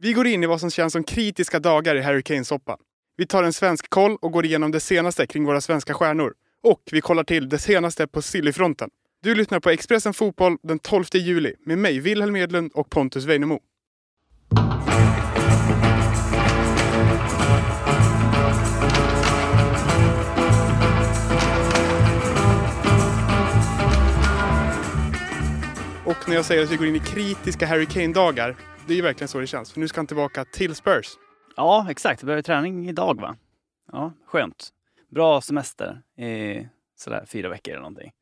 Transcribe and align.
Vi 0.00 0.12
går 0.12 0.26
in 0.26 0.42
i 0.42 0.46
vad 0.46 0.60
som 0.60 0.70
känns 0.70 0.92
som 0.92 1.04
kritiska 1.04 1.58
dagar 1.60 1.96
i 1.96 2.00
Harry 2.00 2.22
Kane-soppan. 2.22 2.78
Vi 3.16 3.26
tar 3.26 3.42
en 3.42 3.52
svensk 3.52 3.90
koll 3.90 4.16
och 4.20 4.32
går 4.32 4.44
igenom 4.44 4.70
det 4.70 4.80
senaste 4.80 5.26
kring 5.26 5.44
våra 5.44 5.60
svenska 5.60 5.94
stjärnor. 5.94 6.34
Och 6.62 6.82
vi 6.92 7.00
kollar 7.00 7.24
till 7.24 7.48
det 7.48 7.58
senaste 7.58 8.06
på 8.06 8.22
Sillyfronten. 8.22 8.90
Du 9.22 9.34
lyssnar 9.34 9.60
på 9.60 9.70
Expressen 9.70 10.14
Fotboll 10.14 10.56
den 10.62 10.78
12 10.78 11.04
juli 11.12 11.54
med 11.66 11.78
mig, 11.78 12.00
Wilhelm 12.00 12.36
Edlund 12.36 12.72
och 12.74 12.90
Pontus 12.90 13.24
Weinemo. 13.24 13.60
Och 26.04 26.28
när 26.28 26.34
jag 26.34 26.44
säger 26.44 26.62
att 26.62 26.70
vi 26.70 26.76
går 26.76 26.86
in 26.86 26.96
i 26.96 27.00
kritiska 27.00 27.66
Harry 27.66 27.86
Kane-dagar, 27.86 28.56
det 28.88 28.94
är 28.94 28.96
ju 28.96 29.02
verkligen 29.02 29.28
så 29.28 29.38
det 29.38 29.46
känns. 29.46 29.72
För 29.72 29.80
nu 29.80 29.88
ska 29.88 29.98
han 29.98 30.06
tillbaka 30.06 30.44
till 30.44 30.74
Spurs. 30.74 31.06
Ja, 31.56 31.86
exakt. 31.90 32.20
Det 32.20 32.26
börjar 32.26 32.42
träning 32.42 32.88
idag 32.88 33.20
va? 33.20 33.36
Ja, 33.92 34.12
skönt. 34.26 34.68
Bra 35.10 35.40
semester 35.40 36.02
i 36.16 36.66
sådär 36.96 37.24
fyra 37.26 37.48
veckor 37.48 37.72
eller 37.72 37.80
någonting. 37.80 38.12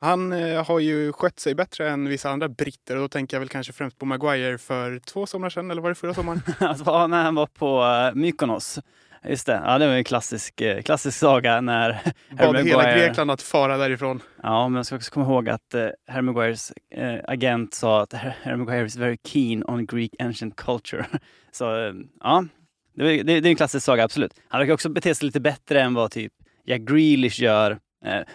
Han 0.00 0.32
eh, 0.32 0.66
har 0.66 0.78
ju 0.78 1.12
skött 1.12 1.40
sig 1.40 1.54
bättre 1.54 1.90
än 1.90 2.08
vissa 2.08 2.30
andra 2.30 2.48
britter 2.48 2.96
och 2.96 3.02
då 3.02 3.08
tänker 3.08 3.36
jag 3.36 3.40
väl 3.40 3.48
kanske 3.48 3.72
främst 3.72 3.98
på 3.98 4.06
Maguire 4.06 4.58
för 4.58 4.98
två 4.98 5.26
somrar 5.26 5.50
sedan, 5.50 5.70
eller 5.70 5.82
var 5.82 5.88
det 5.88 5.94
förra 5.94 6.14
sommaren? 6.14 6.42
alltså, 6.58 7.06
när 7.06 7.22
han 7.22 7.34
var 7.34 7.46
på 7.46 7.82
uh, 7.82 8.20
Mykonos. 8.20 8.80
Just 9.28 9.46
det, 9.46 9.62
ja, 9.64 9.78
det 9.78 9.86
var 9.86 9.94
en 9.94 10.04
klassisk, 10.04 10.60
eh, 10.60 10.82
klassisk 10.82 11.18
saga 11.18 11.60
när 11.60 11.98
Bad 12.30 12.66
hela 12.66 12.96
Grekland 12.96 13.30
att 13.30 13.42
fara 13.42 13.76
därifrån. 13.76 14.22
Ja, 14.42 14.68
men 14.68 14.76
jag 14.76 14.86
ska 14.86 14.96
också 14.96 15.12
komma 15.12 15.26
ihåg 15.26 15.48
att 15.48 15.74
uh, 15.74 15.88
Harry 16.06 16.22
Maguires 16.22 16.72
uh, 16.98 17.18
agent 17.24 17.74
sa 17.74 18.02
att 18.02 18.12
Harry 18.42 18.56
Maguire 18.56 18.86
is 18.86 18.96
very 18.96 19.16
keen 19.24 19.64
on 19.66 19.86
Greek 19.86 20.10
ancient 20.18 20.56
culture. 20.56 21.06
Så 21.52 21.76
uh, 21.76 21.94
ja, 22.20 22.44
det, 22.94 23.22
det, 23.22 23.40
det, 23.40 23.48
är 23.48 23.50
en 23.50 23.56
klassisk 23.56 23.84
saga, 23.84 24.04
absolut. 24.04 24.32
Han 24.48 24.60
verkar 24.60 24.74
också 24.74 24.88
bete 24.88 25.14
sig 25.14 25.26
lite 25.26 25.40
bättre 25.40 25.82
än 25.82 25.94
vad 25.94 26.10
typ 26.10 26.32
Jack 26.66 26.80
Grealish 26.80 27.40
gör. 27.40 27.78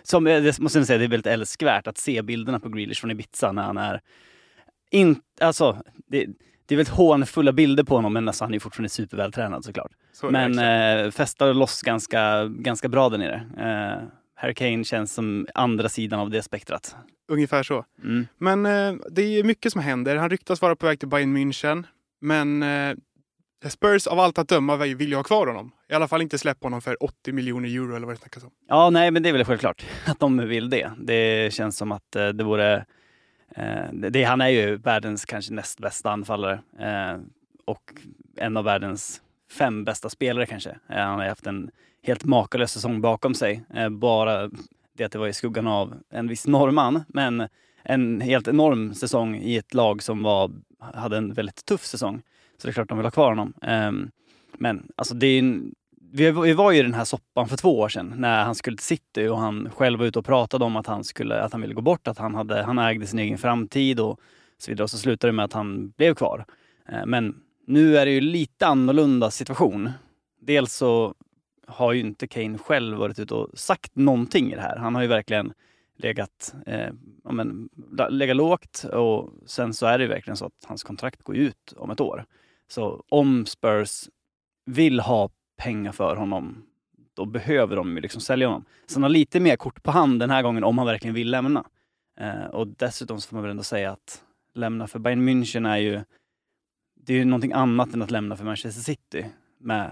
Som, 0.03 0.24
det 0.24 0.59
måste 0.59 0.80
jag 0.80 0.88
säga, 0.88 0.98
det 1.00 1.06
är 1.06 1.09
väldigt 1.09 1.34
älskvärt 1.34 1.88
att 1.88 1.98
se 1.98 2.22
bilderna 2.22 2.59
på 2.59 2.70
Grealish 2.70 3.02
från 3.02 3.12
Ibiza 3.12 3.52
när 3.52 3.64
han 3.64 3.78
är... 3.78 4.02
In, 4.92 5.22
alltså, 5.40 5.84
det, 6.08 6.28
det 6.70 6.75
är 6.75 6.78
väldigt 6.78 6.94
hånfulla 6.94 7.52
bilder 7.52 7.84
på 7.84 7.95
honom, 7.95 8.14
men 8.14 8.28
alltså, 8.28 8.44
han 8.44 8.53
är 8.53 8.59
fortfarande 8.59 8.89
supervältränad 8.89 9.66
såklart. 9.66 9.92
Så 10.14 10.30
men 10.30 10.59
eh, 10.59 11.12
festar 11.12 11.53
loss 11.53 11.81
ganska, 11.81 12.45
ganska 12.45 12.89
bra 12.89 13.09
där 13.09 13.17
nere. 13.17 13.36
Eh, 13.58 14.08
Harry 14.36 14.53
Kane 14.53 14.84
känns 14.84 15.14
som 15.14 15.47
andra 15.53 15.90
sidan 15.90 16.20
av 16.20 16.30
det 16.30 16.42
spektrat. 16.42 16.95
Ungefär 17.28 17.64
så. 17.64 17.86
Mm. 18.03 18.28
Men 18.38 18.66
eh, 18.66 18.95
det 19.12 19.22
är 19.22 19.44
mycket 19.44 19.72
som 19.72 19.81
händer. 19.81 20.16
Han 20.16 20.30
ryktas 20.30 20.62
vara 20.62 20.75
på 20.75 20.86
väg 20.86 21.00
till 21.00 21.09
Bayern 21.09 21.38
München. 21.38 21.84
Men 22.22 22.64
eh, 22.64 22.95
Spurs 23.70 24.08
av 24.08 24.20
allt 24.20 24.38
att 24.38 24.47
döma 24.47 24.75
vill 24.75 25.09
ju 25.09 25.16
ha 25.16 25.23
kvar 25.23 25.47
honom. 25.47 25.72
I 25.90 25.94
alla 25.94 26.08
fall 26.08 26.22
inte 26.22 26.38
släppa 26.38 26.66
honom 26.66 26.81
för 26.81 27.03
80 27.03 27.31
miljoner 27.31 27.70
euro 27.70 27.95
eller 27.95 28.06
vad 28.06 28.16
det 28.16 28.20
snackas 28.20 28.44
om. 28.44 28.52
Ja, 28.67 28.90
nej, 28.90 29.12
men 29.12 29.23
det 29.23 29.30
är 29.30 29.34
väl 29.34 29.45
självklart 29.45 29.86
att 30.06 30.20
de 30.20 30.38
vill 30.38 30.70
det. 30.70 30.92
Det 30.97 31.53
känns 31.53 31.78
som 31.78 31.92
att 31.92 32.16
eh, 32.16 32.28
det 32.28 32.44
vore... 32.44 32.86
Eh, 33.55 33.94
det, 33.94 34.23
han 34.23 34.42
är 34.42 34.47
ju 34.47 34.75
världens 34.75 35.25
kanske 35.25 35.53
näst 35.53 35.80
bästa 35.80 36.11
anfallare 36.11 36.59
eh, 36.80 37.19
och 37.66 37.94
en 38.36 38.58
av 38.58 38.64
världens 38.64 39.22
fem 39.52 39.83
bästa 39.83 40.09
spelare 40.09 40.45
kanske. 40.45 40.69
Eh, 40.69 40.97
han 40.97 41.19
har 41.19 41.28
haft 41.28 41.47
en 41.47 41.72
helt 42.03 42.23
makalös 42.23 42.72
säsong 42.72 43.02
bakom 43.02 43.33
sig. 43.33 43.64
Eh, 43.73 43.89
bara 43.89 44.50
det 44.97 45.03
att 45.03 45.11
det 45.11 45.19
var 45.19 45.28
i 45.28 45.33
skuggan 45.33 45.67
av 45.67 45.94
en 46.09 46.28
viss 46.28 46.47
norrman, 46.47 47.03
men 47.08 47.47
en 47.83 48.22
helt 48.22 48.47
enorm 48.47 48.94
säsong 48.94 49.36
i 49.36 49.58
ett 49.58 49.73
lag 49.73 50.03
som 50.03 50.23
var, 50.23 50.52
hade 50.80 51.17
en 51.17 51.34
väldigt 51.34 51.66
tuff 51.66 51.86
säsong. 51.86 52.22
Så 52.58 52.67
det 52.67 52.72
är 52.72 52.73
klart 52.73 52.89
de 52.89 52.97
vill 52.97 53.06
ha 53.06 53.11
kvar 53.11 53.30
honom. 53.30 53.53
Ehm, 53.61 54.11
men 54.53 54.91
alltså 54.95 55.16
det 55.16 55.28
är 55.28 55.39
en, 55.39 55.75
vi, 56.12 56.32
vi 56.32 56.54
var 56.54 56.72
ju 56.72 56.80
i 56.80 56.82
den 56.82 56.94
här 56.94 57.06
soppan 57.06 57.48
för 57.48 57.58
två 57.58 57.80
år 57.80 57.90
sedan 57.90 58.14
när 58.18 58.44
han 58.44 58.56
skulle 58.56 58.78
till 58.78 58.86
City 58.86 59.28
och 59.28 59.38
han 59.38 59.70
själv 59.70 60.00
var 60.00 60.06
ute 60.06 60.20
och 60.20 60.25
pratade 60.25 60.66
om 60.66 60.75
att 60.75 60.88
han, 60.88 61.03
skulle, 61.03 61.42
att 61.42 61.52
han 61.52 61.62
ville 61.62 61.74
gå 61.74 61.81
bort, 61.81 62.08
att 62.08 62.18
han, 62.18 62.36
hade, 62.36 62.64
han 62.64 62.80
ägde 62.80 63.08
sin 63.08 63.20
egen 63.20 63.38
framtid 63.38 64.00
och 64.00 64.19
så 64.58 64.72
vidare. 64.72 64.84
Och 64.84 64.90
så 64.90 64.98
slutade 64.98 65.31
det 65.31 65.36
med 65.36 65.46
att 65.46 65.53
han 65.53 65.90
blev 65.90 66.16
kvar. 66.16 66.46
Eh, 66.90 67.06
men 67.06 67.36
nu 67.68 67.98
är 67.98 68.06
det 68.06 68.12
ju 68.12 68.22
lite 68.22 68.68
annorlunda 68.68 69.31
situation. 69.31 69.90
Dels 70.42 70.74
så 70.74 71.14
har 71.68 71.94
ju 71.94 72.00
inte 72.00 72.28
Kane 72.28 72.58
själv 72.58 72.98
varit 72.98 73.19
ute 73.19 73.34
och 73.34 73.59
sagt 73.59 73.96
någonting 73.96 74.52
i 74.52 74.56
det 74.56 74.62
här. 74.62 74.78
Han 74.78 74.96
har 74.96 75.02
ju 75.02 75.08
verkligen 75.08 75.53
legat, 75.98 76.56
eh, 76.66 76.90
ja, 77.24 77.31
men, 77.31 77.69
legat 78.09 78.38
lågt 78.38 78.84
och 78.84 79.30
sen 79.46 79.74
så 79.74 79.86
är 79.86 80.00
det 80.00 80.08
verkligen 80.08 80.38
så 80.38 80.46
att 80.46 80.66
hans 80.66 80.84
kontrakt 80.84 81.24
går 81.24 81.36
ut 81.36 81.74
om 81.78 81.92
ett 81.92 82.02
år. 82.02 82.25
Så 82.68 83.03
om 83.09 83.46
Spurs 83.46 84.09
vill 84.66 85.00
ha 85.00 85.30
pengar 85.59 85.92
för 85.92 86.16
honom, 86.16 86.64
då 87.14 87.25
behöver 87.25 87.75
de 87.75 87.96
ju 87.96 88.02
liksom 88.02 88.22
sälja 88.22 88.47
honom. 88.47 88.66
Så 88.86 88.96
han 88.96 89.03
har 89.03 89.09
lite 89.09 89.40
mer 89.40 89.56
kort 89.56 89.84
på 89.84 89.92
hand 89.92 90.20
den 90.20 90.30
här 90.30 90.42
gången 90.42 90.64
om 90.64 90.78
han 90.78 90.88
verkligen 90.88 91.14
vill 91.14 91.31
lämna. 91.31 91.66
Eh, 92.20 92.46
och 92.46 92.68
dessutom 92.68 93.22
så 93.22 93.30
får 93.30 93.36
man 93.36 93.44
väl 93.44 93.52
ändå 93.52 93.64
säga 93.64 93.92
att 93.92 94.24
lämna 94.53 94.88
för 94.88 95.00
Bayern 95.00 95.30
München 95.30 95.69
är 95.69 95.78
ju, 95.78 96.02
det 96.96 97.14
är 97.14 97.18
ju 97.18 97.25
någonting 97.25 97.53
annat 97.53 97.94
än 97.94 98.02
att 98.02 98.12
lämna 98.12 98.38
för 98.38 98.46
Manchester 98.46 98.81
City 98.81 99.25
med 99.58 99.92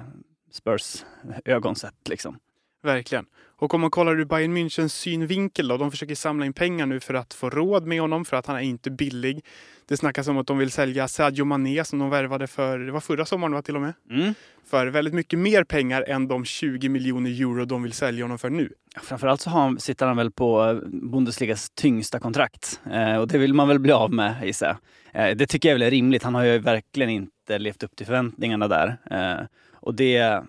Spurs 0.52 1.06
ögon 1.46 1.76
sett 1.76 2.10
liksom. 2.10 2.40
Verkligen. 2.88 3.26
Och 3.60 3.74
om 3.74 3.82
man 3.82 3.92
kollar 3.92 4.20
ur 4.20 4.26
Bayern 4.26 4.58
Münchens 4.58 4.88
synvinkel 4.88 5.68
då, 5.68 5.78
de 5.78 5.92
försöker 5.92 6.16
samla 6.16 6.46
in 6.46 6.54
pengar 6.54 6.86
nu 6.86 7.00
för 7.00 7.14
att 7.14 7.34
få 7.34 7.50
råd 7.50 7.86
med 7.86 8.02
honom 8.02 8.26
för 8.26 8.38
att 8.38 8.46
han 8.46 8.56
är 8.56 8.62
inte 8.62 8.92
billig. 8.92 9.46
Det 9.88 9.98
snackas 9.98 10.28
om 10.28 10.38
att 10.38 10.48
de 10.48 10.58
vill 10.58 10.72
sälja 10.72 11.08
Sadio 11.08 11.46
Mané 11.46 11.84
som 11.84 12.00
de 12.00 12.10
värvade 12.10 12.48
för, 12.48 12.80
det 12.80 12.92
var 12.92 13.00
förra 13.00 13.26
sommaren 13.26 13.54
va, 13.54 13.62
till 13.62 13.76
och 13.76 13.82
med? 13.82 13.94
Mm. 14.12 14.34
För 14.70 14.88
väldigt 14.88 15.14
mycket 15.14 15.40
mer 15.40 15.64
pengar 15.64 16.02
än 16.08 16.28
de 16.28 16.46
20 16.46 16.90
miljoner 16.90 17.30
euro 17.30 17.66
de 17.66 17.84
vill 17.84 17.94
sälja 17.94 18.24
honom 18.24 18.40
för 18.40 18.50
nu. 18.50 18.74
Framförallt 19.02 19.42
så 19.42 19.50
han, 19.50 19.80
sitter 19.80 20.06
han 20.06 20.18
väl 20.18 20.32
på 20.32 20.64
eh, 20.64 20.90
Bundesligas 20.90 21.70
tyngsta 21.70 22.20
kontrakt 22.20 22.82
eh, 22.92 23.18
och 23.18 23.28
det 23.28 23.38
vill 23.38 23.54
man 23.54 23.68
väl 23.68 23.80
bli 23.80 23.92
av 23.92 24.14
med 24.14 24.36
gissar 24.44 24.78
jag. 25.14 25.30
Eh, 25.30 25.36
det 25.36 25.48
tycker 25.48 25.70
jag 25.70 25.82
är 25.82 25.92
rimligt. 25.92 26.24
Han 26.24 26.36
har 26.36 26.44
ju 26.44 26.60
verkligen 26.60 27.10
inte 27.10 27.58
levt 27.58 27.84
upp 27.84 27.96
till 27.96 28.06
förväntningarna 28.06 28.68
där. 28.68 28.98
Eh, 29.12 29.46
och 29.74 29.94
det, 29.94 30.42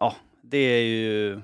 ja, 0.00 0.14
det 0.42 0.58
är 0.58 0.82
ju 0.82 1.40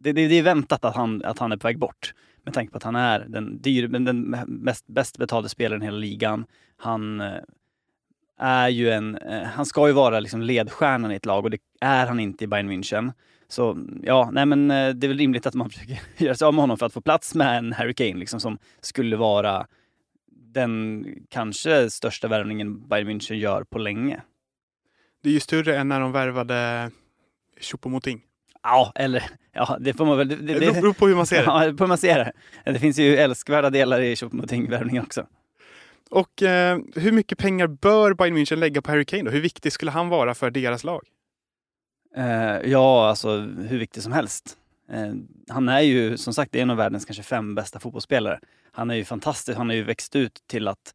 det, 0.00 0.12
det, 0.12 0.28
det, 0.28 0.34
är 0.34 0.42
väntat 0.42 0.84
att 0.84 0.96
han, 0.96 1.24
att 1.24 1.38
han 1.38 1.52
är 1.52 1.56
på 1.56 1.68
väg 1.68 1.78
bort. 1.78 2.14
Med 2.44 2.54
tanke 2.54 2.70
på 2.70 2.76
att 2.76 2.82
han 2.82 2.96
är 2.96 3.26
den, 3.28 3.62
dyr, 3.62 3.88
den 3.88 4.36
mest, 4.46 4.86
bäst 4.86 5.18
betalde 5.18 5.48
spelaren 5.48 5.82
i 5.82 5.84
hela 5.84 5.98
ligan. 5.98 6.44
Han 6.76 7.20
eh, 7.20 7.40
är 8.38 8.68
ju 8.68 8.90
en, 8.90 9.16
eh, 9.16 9.42
han 9.42 9.66
ska 9.66 9.86
ju 9.86 9.92
vara 9.92 10.20
liksom 10.20 10.42
ledstjärnan 10.42 11.12
i 11.12 11.14
ett 11.14 11.26
lag 11.26 11.44
och 11.44 11.50
det 11.50 11.58
är 11.80 12.06
han 12.06 12.20
inte 12.20 12.44
i 12.44 12.46
Bayern 12.46 12.70
München. 12.70 13.12
Så 13.48 13.86
ja, 14.02 14.30
nej 14.32 14.46
men 14.46 14.70
eh, 14.70 14.94
det 14.94 15.06
är 15.06 15.08
väl 15.08 15.18
rimligt 15.18 15.46
att 15.46 15.54
man 15.54 15.70
försöker 15.70 16.00
göra 16.16 16.34
sig 16.34 16.46
av 16.46 16.54
med 16.54 16.62
honom 16.62 16.78
för 16.78 16.86
att 16.86 16.92
få 16.92 17.00
plats 17.00 17.34
med 17.34 17.58
en 17.58 17.72
Harry 17.72 17.94
Kane 17.94 18.14
liksom, 18.14 18.40
som 18.40 18.58
skulle 18.80 19.16
vara 19.16 19.66
den 20.32 21.06
kanske 21.28 21.90
största 21.90 22.28
värvningen 22.28 22.88
Bayern 22.88 23.08
München 23.08 23.34
gör 23.34 23.64
på 23.64 23.78
länge. 23.78 24.20
Det 25.22 25.28
är 25.28 25.32
ju 25.32 25.40
större 25.40 25.76
än 25.76 25.88
när 25.88 26.00
de 26.00 26.12
värvade 26.12 26.90
Choupo-Moting. 27.60 28.20
Ja, 28.62 28.92
eller 28.94 29.30
ja, 29.52 29.78
det 29.80 29.94
får 29.94 30.06
man 30.06 30.18
väl... 30.18 30.28
Det, 30.28 30.36
det, 30.36 30.58
det 30.58 30.80
beror 30.80 30.92
på 30.92 31.08
hur 31.08 31.16
man 31.16 31.26
ser 31.26 31.36
det. 31.36 31.42
Ja, 31.46 31.60
på 31.60 31.84
hur 31.84 31.86
man 31.86 31.98
ser 31.98 32.18
det. 32.18 32.32
Det 32.72 32.78
finns 32.78 32.98
ju 32.98 33.16
älskvärda 33.16 33.70
delar 33.70 34.00
i 34.00 34.14
Choupo-Moting-värvningen 34.14 35.02
också. 35.02 35.26
Och 36.10 36.42
eh, 36.42 36.78
hur 36.94 37.12
mycket 37.12 37.38
pengar 37.38 37.66
bör 37.66 38.14
Bayern 38.14 38.36
München 38.36 38.56
lägga 38.56 38.82
på 38.82 38.90
Harry 38.90 39.04
Kane 39.04 39.22
då? 39.22 39.30
Hur 39.30 39.40
viktig 39.40 39.72
skulle 39.72 39.90
han 39.90 40.08
vara 40.08 40.34
för 40.34 40.50
deras 40.50 40.84
lag? 40.84 41.02
Eh, 42.16 42.70
ja, 42.70 43.08
alltså 43.08 43.36
hur 43.40 43.78
viktig 43.78 44.02
som 44.02 44.12
helst. 44.12 44.56
Eh, 44.92 45.12
han 45.48 45.68
är 45.68 45.80
ju 45.80 46.16
som 46.16 46.34
sagt 46.34 46.54
en 46.54 46.70
av 46.70 46.76
världens 46.76 47.04
kanske 47.04 47.22
fem 47.22 47.54
bästa 47.54 47.80
fotbollsspelare. 47.80 48.40
Han 48.72 48.90
är 48.90 48.94
ju 48.94 49.04
fantastisk. 49.04 49.58
Han 49.58 49.68
har 49.68 49.76
ju 49.76 49.82
växt 49.82 50.16
ut 50.16 50.42
till 50.46 50.68
att 50.68 50.94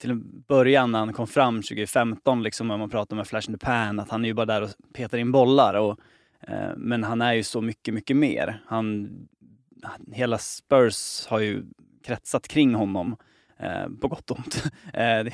till 0.00 0.14
början 0.48 0.92
när 0.92 0.98
han 0.98 1.12
kom 1.12 1.26
fram 1.26 1.56
2015, 1.56 2.42
liksom, 2.42 2.68
när 2.68 2.76
man 2.76 2.90
pratar 2.90 3.16
med 3.16 3.26
Flash 3.26 3.50
in 3.50 3.58
the 3.58 3.66
Pan, 3.66 4.00
att 4.00 4.10
han 4.10 4.24
är 4.24 4.28
ju 4.28 4.34
bara 4.34 4.46
där 4.46 4.62
och 4.62 4.70
petar 4.94 5.18
in 5.18 5.32
bollar. 5.32 5.74
Och 5.74 6.00
Eh, 6.40 6.76
men 6.76 7.04
han 7.04 7.22
är 7.22 7.32
ju 7.32 7.42
så 7.42 7.60
mycket, 7.60 7.94
mycket 7.94 8.16
mer. 8.16 8.62
Han, 8.66 9.10
hela 10.12 10.38
Spurs 10.38 11.26
har 11.28 11.38
ju 11.38 11.62
kretsat 12.06 12.48
kring 12.48 12.74
honom. 12.74 13.16
Eh, 13.58 13.88
på 14.00 14.08
gott 14.08 14.30
och 14.30 14.38
ont. 14.38 14.64
Eh, 14.92 15.26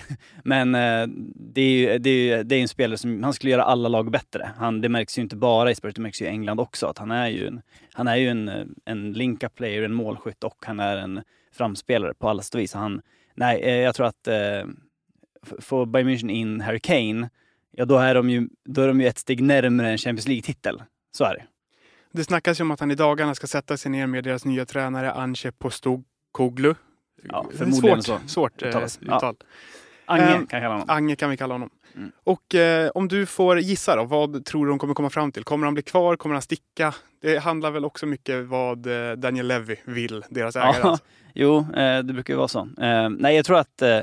men 0.44 0.74
eh, 0.74 1.06
det 1.34 1.60
är 1.60 1.70
ju 1.70 1.98
det 1.98 2.10
är, 2.10 2.44
det 2.44 2.54
är 2.54 2.62
en 2.62 2.68
spelare 2.68 2.98
som, 2.98 3.22
han 3.22 3.32
skulle 3.32 3.52
göra 3.52 3.62
alla 3.62 3.88
lag 3.88 4.10
bättre. 4.10 4.50
Han, 4.56 4.80
det 4.80 4.88
märks 4.88 5.18
ju 5.18 5.22
inte 5.22 5.36
bara 5.36 5.70
i 5.70 5.74
Spurs, 5.74 5.94
det 5.94 6.00
märks 6.00 6.22
ju 6.22 6.26
i 6.26 6.28
England 6.28 6.60
också 6.60 6.86
att 6.86 6.98
han 6.98 7.10
är 7.10 7.28
ju 7.28 7.46
en, 7.46 7.62
han 7.92 8.08
är 8.08 8.16
ju 8.16 8.28
en, 8.28 8.74
en 8.84 9.12
link-up 9.12 9.54
player, 9.54 9.82
en 9.82 9.94
målskytt 9.94 10.44
och 10.44 10.64
han 10.66 10.80
är 10.80 10.96
en 10.96 11.22
framspelare 11.52 12.14
på 12.14 12.28
alla 12.28 12.42
sätt 12.42 12.54
och 12.54 12.60
vis. 12.60 12.74
Han, 12.74 13.02
nej, 13.34 13.60
eh, 13.62 13.74
jag 13.76 13.94
tror 13.94 14.06
att 14.06 14.28
får 15.58 15.86
Bayern 15.86 16.08
München 16.08 16.30
in 16.30 16.60
Harry 16.60 16.80
Kane, 16.80 17.30
ja 17.70 17.84
då 17.84 17.98
är 17.98 18.14
de 18.14 18.30
ju, 18.30 18.48
då 18.64 18.82
är 18.82 18.88
de 18.88 19.00
ju 19.00 19.06
ett 19.06 19.18
steg 19.18 19.42
närmare 19.42 19.90
en 19.90 19.98
Champions 19.98 20.28
League-titel. 20.28 20.82
Så 21.12 21.24
är 21.24 21.34
det. 21.34 21.44
Det 22.12 22.24
snackas 22.24 22.60
ju 22.60 22.62
om 22.64 22.70
att 22.70 22.80
han 22.80 22.90
i 22.90 22.94
dagarna 22.94 23.34
ska 23.34 23.46
sätta 23.46 23.76
sig 23.76 23.90
ner 23.90 24.06
med 24.06 24.24
deras 24.24 24.44
nya 24.44 24.66
tränare 24.66 25.12
Anche 25.12 25.52
Postoglu. 25.52 26.74
Ja, 27.22 27.46
förmodligen 27.56 28.02
svårt, 28.02 28.20
så. 28.22 28.28
Svårt 28.28 28.62
eh, 28.62 28.68
uttal. 28.68 28.90
Ja. 29.00 29.34
Ange 30.04 30.22
Ehm, 30.24 30.46
kan 30.46 30.60
jag 30.60 30.62
kalla 30.62 30.68
honom. 30.74 30.84
Ange 30.88 31.16
kan 31.16 31.30
vi 31.30 31.36
kalla 31.36 31.54
honom. 31.54 31.70
Mm. 31.94 32.12
Och 32.24 32.54
eh, 32.54 32.90
om 32.90 33.08
du 33.08 33.26
får 33.26 33.58
gissa 33.58 33.96
då, 33.96 34.04
vad 34.04 34.44
tror 34.44 34.66
du 34.66 34.72
de 34.72 34.78
kommer 34.78 34.94
komma 34.94 35.10
fram 35.10 35.32
till? 35.32 35.44
Kommer 35.44 35.66
han 35.66 35.74
bli 35.74 35.82
kvar? 35.82 36.16
Kommer 36.16 36.34
han 36.34 36.42
sticka? 36.42 36.94
Det 37.20 37.38
handlar 37.38 37.70
väl 37.70 37.84
också 37.84 38.06
mycket 38.06 38.44
vad 38.44 38.86
eh, 38.86 39.12
Daniel 39.12 39.46
Levy 39.46 39.76
vill, 39.84 40.24
deras 40.30 40.56
ägare. 40.56 40.76
Ja, 40.82 40.88
Alltså. 40.88 41.04
jo, 41.34 41.58
eh, 41.58 41.98
det 42.02 42.12
brukar 42.12 42.34
ju 42.34 42.38
vara 42.38 42.48
så. 42.48 42.60
Eh, 42.60 43.08
nej, 43.10 43.36
jag 43.36 43.44
tror 43.46 43.58
att 43.58 43.82
eh, 43.82 44.00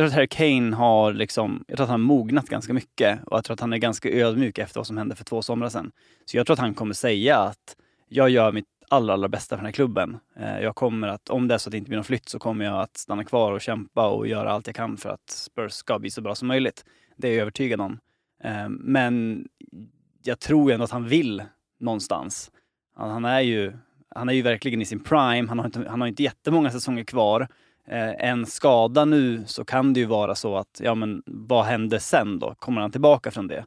jag 0.00 0.10
tror 0.10 0.22
att 0.22 0.30
Harry 0.30 0.60
Kane 0.60 0.76
har 0.76 1.12
liksom, 1.12 1.64
jag 1.68 1.76
tror 1.76 1.84
att 1.84 1.90
han 1.90 2.00
har 2.00 2.06
mognat 2.06 2.48
ganska 2.48 2.72
mycket 2.72 3.18
och 3.26 3.36
jag 3.36 3.44
tror 3.44 3.54
att 3.54 3.60
han 3.60 3.72
är 3.72 3.78
ganska 3.78 4.10
ödmjuk 4.10 4.58
efter 4.58 4.80
vad 4.80 4.86
som 4.86 4.96
hände 4.96 5.14
för 5.14 5.24
två 5.24 5.42
somrar 5.42 5.68
sedan. 5.68 5.92
Så 6.24 6.36
jag 6.36 6.46
tror 6.46 6.54
att 6.54 6.60
han 6.60 6.74
kommer 6.74 6.94
säga 6.94 7.38
att 7.38 7.76
jag 8.08 8.30
gör 8.30 8.52
mitt 8.52 8.66
allra, 8.88 9.12
allra 9.12 9.28
bästa 9.28 9.56
för 9.56 9.60
den 9.60 9.66
här 9.66 9.72
klubben. 9.72 10.18
Eh, 10.36 10.60
jag 10.60 10.74
kommer 10.74 11.08
att, 11.08 11.30
om 11.30 11.48
det 11.48 11.54
är 11.54 11.58
så 11.58 11.68
att 11.68 11.72
det 11.72 11.78
inte 11.78 11.88
blir 11.88 11.96
någon 11.96 12.04
flytt 12.04 12.28
så 12.28 12.38
kommer 12.38 12.64
jag 12.64 12.80
att 12.80 12.96
stanna 12.96 13.24
kvar 13.24 13.52
och 13.52 13.60
kämpa 13.60 14.08
och 14.08 14.26
göra 14.26 14.50
allt 14.50 14.66
jag 14.66 14.76
kan 14.76 14.96
för 14.96 15.10
att 15.10 15.30
Spurs 15.30 15.72
ska 15.72 15.98
bli 15.98 16.10
så 16.10 16.20
bra 16.20 16.34
som 16.34 16.48
möjligt. 16.48 16.84
Det 17.16 17.28
är 17.28 17.32
jag 17.32 17.40
övertygad 17.40 17.80
om. 17.80 17.98
Eh, 18.44 18.68
men 18.68 19.44
jag 20.22 20.40
tror 20.40 20.72
ändå 20.72 20.84
att 20.84 20.90
han 20.90 21.08
vill 21.08 21.42
någonstans. 21.80 22.50
Han 22.96 23.10
han 23.10 23.24
är 23.24 23.40
ju, 23.40 23.72
han 24.14 24.28
är 24.28 24.32
ju 24.32 24.42
verkligen 24.42 24.82
i 24.82 24.84
sin 24.84 25.00
prime. 25.00 25.48
Han 25.48 25.58
har 25.58 25.66
inte, 25.66 25.88
han 25.88 26.00
har 26.00 26.08
inte 26.08 26.22
jättemånga 26.22 26.70
säsonger 26.70 27.04
kvar. 27.04 27.48
Eh, 27.90 28.30
en 28.30 28.46
skada 28.46 29.04
nu 29.04 29.42
så 29.46 29.64
kan 29.64 29.92
det 29.92 30.00
ju 30.00 30.06
vara 30.06 30.34
så 30.34 30.56
att, 30.56 30.80
ja 30.84 30.94
men 30.94 31.22
vad 31.26 31.64
händer 31.64 31.98
sen 31.98 32.38
då? 32.38 32.54
Kommer 32.54 32.80
han 32.80 32.90
tillbaka 32.90 33.30
från 33.30 33.46
det? 33.46 33.64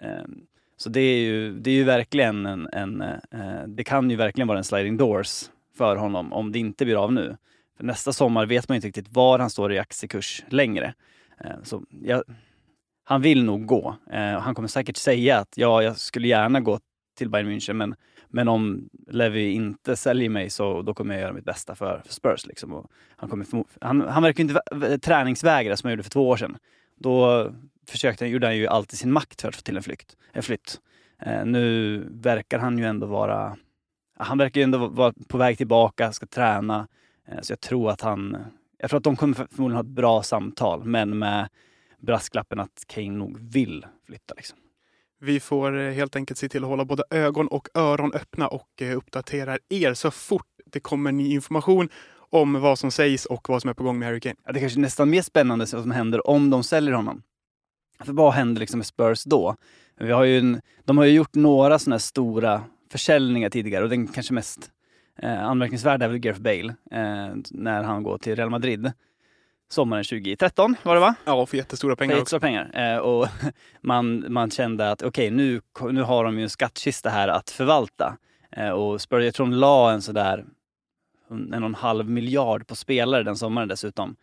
Ehm, 0.00 0.40
så 0.76 0.88
det 0.88 1.00
är 1.00 1.18
ju, 1.18 1.52
det 1.58 1.70
är 1.70 1.74
ju 1.74 1.84
verkligen 1.84 2.46
en, 2.46 2.68
en 2.72 3.00
eh, 3.02 3.62
det 3.66 3.84
kan 3.84 4.10
ju 4.10 4.16
verkligen 4.16 4.48
vara 4.48 4.58
en 4.58 4.64
sliding 4.64 4.96
doors 4.96 5.50
för 5.76 5.96
honom 5.96 6.32
om 6.32 6.52
det 6.52 6.58
inte 6.58 6.84
blir 6.84 7.04
av 7.04 7.12
nu. 7.12 7.36
För 7.76 7.84
nästa 7.84 8.12
sommar 8.12 8.46
vet 8.46 8.68
man 8.68 8.76
inte 8.76 8.88
riktigt 8.88 9.12
var 9.12 9.38
han 9.38 9.50
står 9.50 9.72
i 9.72 9.78
aktiekurs 9.78 10.44
längre. 10.48 10.94
Ehm, 11.38 11.64
så 11.64 11.82
jag, 12.02 12.22
han 13.04 13.22
vill 13.22 13.44
nog 13.44 13.66
gå. 13.66 13.96
Ehm, 14.10 14.40
han 14.40 14.54
kommer 14.54 14.68
säkert 14.68 14.96
säga 14.96 15.38
att 15.38 15.52
ja, 15.56 15.82
jag 15.82 15.96
skulle 15.96 16.28
gärna 16.28 16.60
gå 16.60 16.80
till 17.18 17.30
Bayern 17.30 17.50
München 17.50 17.72
men 17.72 17.94
men 18.28 18.48
om 18.48 18.88
Levi 19.08 19.50
inte 19.50 19.96
säljer 19.96 20.28
mig 20.28 20.50
så 20.50 20.82
då 20.82 20.94
kommer 20.94 21.14
jag 21.14 21.22
göra 21.22 21.32
mitt 21.32 21.44
bästa 21.44 21.74
för, 21.74 22.02
för 22.04 22.12
Spurs. 22.12 22.46
Liksom. 22.46 22.72
Och 22.72 22.90
han, 23.16 23.30
kommer 23.30 23.46
han, 23.80 24.00
han 24.00 24.22
verkar 24.22 24.42
inte 24.42 24.98
träningsvägra 24.98 25.76
som 25.76 25.86
han 25.86 25.92
gjorde 25.92 26.02
för 26.02 26.10
två 26.10 26.28
år 26.28 26.36
sedan. 26.36 26.58
Då 26.98 27.46
försökte 27.86 28.26
gjorde 28.26 28.46
han 28.46 28.56
ju 28.56 28.66
allt 28.66 28.92
i 28.92 28.96
sin 28.96 29.12
makt 29.12 29.40
för 29.42 29.48
att 29.48 29.56
få 29.56 29.62
till 29.62 29.76
en, 29.76 29.82
flykt, 29.82 30.16
en 30.32 30.42
flytt. 30.42 30.80
Eh, 31.22 31.44
nu 31.44 31.98
verkar 32.10 32.58
han 32.58 32.78
ju 32.78 32.84
ändå 32.84 33.06
vara... 33.06 33.56
Han 34.18 34.38
verkar 34.38 34.60
ju 34.60 34.64
ändå 34.64 34.86
vara 34.86 35.12
på 35.28 35.38
väg 35.38 35.56
tillbaka, 35.56 36.12
ska 36.12 36.26
träna. 36.26 36.88
Eh, 37.28 37.40
så 37.40 37.52
jag 37.52 37.60
tror 37.60 37.90
att 37.90 38.00
han... 38.00 38.36
Jag 38.78 38.90
tror 38.90 38.98
att 38.98 39.04
de 39.04 39.16
kommer 39.16 39.34
förmodligen 39.34 39.76
ha 39.76 39.80
ett 39.80 39.86
bra 39.86 40.22
samtal, 40.22 40.84
men 40.84 41.18
med 41.18 41.48
brasklappen 41.98 42.60
att 42.60 42.84
Kane 42.86 43.10
nog 43.10 43.38
vill 43.40 43.86
flytta. 44.06 44.34
Liksom. 44.34 44.58
Vi 45.20 45.40
får 45.40 45.78
eh, 45.78 45.92
helt 45.92 46.16
enkelt 46.16 46.38
se 46.38 46.48
till 46.48 46.64
att 46.64 46.70
hålla 46.70 46.84
både 46.84 47.04
ögon 47.10 47.48
och 47.48 47.68
öron 47.74 48.12
öppna 48.12 48.48
och 48.48 48.68
uppdaterar 48.80 48.96
uppdatera 48.96 49.58
er 49.68 49.94
så 49.94 50.10
fort 50.10 50.46
det 50.66 50.80
kommer 50.80 51.12
ny 51.12 51.32
information 51.32 51.88
om 52.30 52.60
vad 52.60 52.78
som 52.78 52.90
sägs 52.90 53.26
och 53.26 53.48
vad 53.48 53.62
som 53.62 53.70
är 53.70 53.74
på 53.74 53.84
gång 53.84 53.98
med 53.98 54.08
Harry 54.08 54.20
Kane. 54.20 54.36
Ja, 54.44 54.52
det 54.52 54.60
kanske 54.60 54.78
är 54.78 54.82
nästan 54.82 55.10
mer 55.10 55.22
spännande 55.22 55.66
vad 55.72 55.82
som 55.82 55.90
händer 55.90 56.26
om 56.26 56.50
de 56.50 56.64
säljer 56.64 56.94
honom. 56.94 57.22
För 58.04 58.12
vad 58.12 58.32
händer 58.32 58.60
liksom 58.60 58.78
med 58.78 58.86
Spurs 58.86 59.24
då? 59.24 59.56
Vi 60.00 60.12
har 60.12 60.24
ju 60.24 60.38
en, 60.38 60.60
de 60.84 60.98
har 60.98 61.04
ju 61.04 61.12
gjort 61.12 61.34
några 61.34 61.78
sådana 61.78 61.94
här 61.94 61.98
stora 61.98 62.62
försäljningar 62.92 63.50
tidigare 63.50 63.84
och 63.84 63.90
den 63.90 64.06
kanske 64.06 64.34
mest 64.34 64.70
eh, 65.18 65.44
anmärkningsvärda 65.44 66.04
är 66.04 66.08
väl 66.08 66.18
Gareth 66.18 66.40
Bale 66.40 66.74
eh, 66.90 67.36
när 67.50 67.82
han 67.82 68.02
går 68.02 68.18
till 68.18 68.36
Real 68.36 68.50
Madrid. 68.50 68.92
Sommaren 69.68 70.04
2013 70.04 70.76
var 70.82 70.94
det 70.94 71.00
va? 71.00 71.14
Ja, 71.24 71.46
för 71.46 71.56
jättestora 71.56 71.96
pengar 71.96 72.14
För 72.14 72.22
extra 72.22 72.40
pengar. 72.40 72.70
Eh, 72.74 72.98
och 72.98 73.28
man, 73.80 74.24
man 74.28 74.50
kände 74.50 74.90
att 74.90 75.02
okej, 75.02 75.30
nu, 75.30 75.60
nu 75.90 76.02
har 76.02 76.24
de 76.24 76.36
ju 76.38 76.42
en 76.42 76.50
skattkista 76.50 77.10
här 77.10 77.28
att 77.28 77.50
förvalta. 77.50 78.16
Eh, 78.50 78.70
och 78.70 79.00
Spurs, 79.00 79.24
jag 79.24 79.34
tror 79.34 79.46
de 79.46 79.52
la 79.52 79.92
en 79.92 80.02
sådär 80.02 80.44
en 81.30 81.54
och 81.54 81.68
en 81.68 81.74
halv 81.74 82.10
miljard 82.10 82.66
på 82.66 82.76
spelare 82.76 83.22
den 83.22 83.36
sommaren 83.36 83.68
dessutom. 83.68 84.16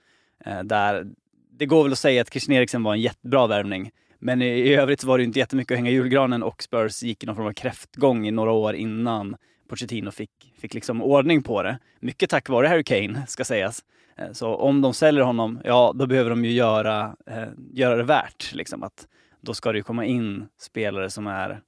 Eh, 0.45 0.63
där, 0.63 1.07
det 1.51 1.65
går 1.65 1.83
väl 1.83 1.91
att 1.91 1.99
säga 1.99 2.21
att 2.21 2.29
Christian 2.29 2.55
Eriksen 2.57 2.83
var 2.83 2.93
en 2.93 3.01
jättebra 3.01 3.47
värvning. 3.47 3.91
Men 4.19 4.41
i, 4.41 4.45
i 4.45 4.75
övrigt 4.75 5.03
var 5.03 5.17
det 5.17 5.23
inte 5.23 5.39
jättemycket 5.39 5.71
att 5.75 5.77
hänga 5.77 5.91
julgranen 5.91 6.43
och 6.43 6.63
Spurs 6.63 7.03
gick 7.03 7.23
i 7.23 7.25
någon 7.25 7.35
form 7.35 7.47
av 7.47 7.53
kräftgång 7.53 8.27
i 8.27 8.31
några 8.31 8.51
år 8.51 8.75
innan 8.75 9.35
Pochettino 9.69 10.11
fick, 10.11 10.53
fick 10.57 10.73
liksom 10.73 11.01
ordning 11.01 11.43
på 11.43 11.63
det. 11.63 11.79
Mycket 11.99 12.29
tack 12.29 12.49
vare 12.49 12.67
Harry 12.67 12.83
Kane, 12.83 13.27
ska 13.27 13.45
sägas. 13.45 13.83
Eh, 14.15 14.31
så 14.31 14.55
om 14.55 14.81
de 14.81 14.93
säljer 14.93 15.23
honom, 15.23 15.61
ja 15.63 15.93
då 15.95 16.07
behöver 16.07 16.29
de 16.29 16.45
ju 16.45 16.51
göra, 16.51 17.15
eh, 17.25 17.47
göra 17.73 17.95
det 17.95 18.03
värt. 18.03 18.53
Liksom, 18.53 18.83
att 18.83 19.07
då 19.41 19.53
ska 19.53 19.71
det 19.71 19.77
ju 19.77 19.83
komma 19.83 20.05
in 20.05 20.47
spelare 20.57 21.09
som 21.09 21.27
är 21.27 21.61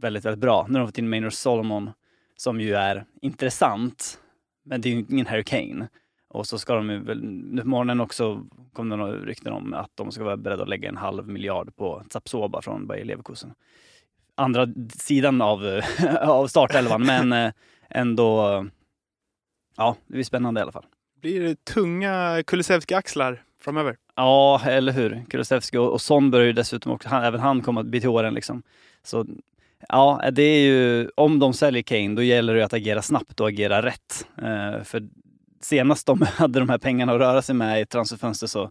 väldigt, 0.00 0.24
väldigt 0.24 0.40
bra. 0.40 0.66
Nu 0.68 0.74
har 0.74 0.80
de 0.80 0.88
fått 0.88 0.98
in 0.98 1.08
Maynard 1.08 1.32
Solomon 1.32 1.90
som 2.36 2.60
ju 2.60 2.74
är 2.74 3.04
intressant, 3.20 4.18
men 4.64 4.80
det 4.80 4.88
är 4.88 4.94
ju 4.94 5.04
ingen 5.08 5.26
Harry 5.26 5.44
Kane. 5.44 5.88
Och 6.28 6.46
så 6.46 6.58
ska 6.58 6.74
de 6.74 6.90
ju 6.90 6.98
väl, 6.98 7.24
nu 7.24 7.62
på 7.62 7.68
morgonen 7.68 8.00
också 8.00 8.46
kom 8.72 8.88
det 8.88 8.96
några 8.96 9.12
rykten 9.12 9.52
om 9.52 9.74
att 9.74 9.90
de 9.94 10.12
ska 10.12 10.24
vara 10.24 10.36
beredda 10.36 10.62
att 10.62 10.68
lägga 10.68 10.88
en 10.88 10.96
halv 10.96 11.28
miljard 11.28 11.76
på 11.76 12.02
Zapsoba 12.10 12.62
från 12.62 12.86
Bayer 12.86 13.04
Leverkusen. 13.04 13.54
Andra 14.34 14.68
sidan 14.98 15.42
av, 15.42 15.80
av 16.20 16.46
startelvan, 16.46 17.02
men 17.06 17.32
eh, 17.32 17.52
ändå, 17.88 18.66
ja, 19.76 19.96
det 20.06 20.12
blir 20.12 20.24
spännande 20.24 20.60
i 20.60 20.62
alla 20.62 20.72
fall. 20.72 20.86
Blir 21.22 21.40
det 21.40 21.64
tunga 21.64 22.42
Kulusevski-axlar 22.42 23.42
framöver? 23.60 23.96
Ja, 24.16 24.60
eller 24.64 24.92
hur? 24.92 25.24
Kulusevski 25.30 25.76
och, 25.76 25.92
och 25.92 26.00
Son 26.00 26.30
börjar 26.30 26.46
ju 26.46 26.52
dessutom 26.52 26.92
också, 26.92 27.08
han, 27.08 27.24
även 27.24 27.40
han 27.40 27.62
kommer 27.62 27.80
att 27.80 27.86
bli 27.86 28.00
till 28.00 28.08
åren 28.08 28.34
liksom. 28.34 28.62
Så 29.02 29.26
ja, 29.88 30.30
det 30.32 30.42
är 30.42 30.60
ju, 30.60 31.10
om 31.16 31.38
de 31.38 31.54
säljer 31.54 31.82
Kane, 31.82 32.14
då 32.14 32.22
gäller 32.22 32.54
det 32.54 32.64
att 32.64 32.72
agera 32.72 33.02
snabbt 33.02 33.40
och 33.40 33.48
agera 33.48 33.82
rätt. 33.82 34.26
Eh, 34.38 34.82
för 34.82 35.08
senast 35.60 36.06
de 36.06 36.22
hade 36.36 36.58
de 36.58 36.68
här 36.68 36.78
pengarna 36.78 37.12
att 37.12 37.20
röra 37.20 37.42
sig 37.42 37.54
med 37.54 37.80
i 37.80 37.86
transferfönster 37.86 38.46
så 38.46 38.70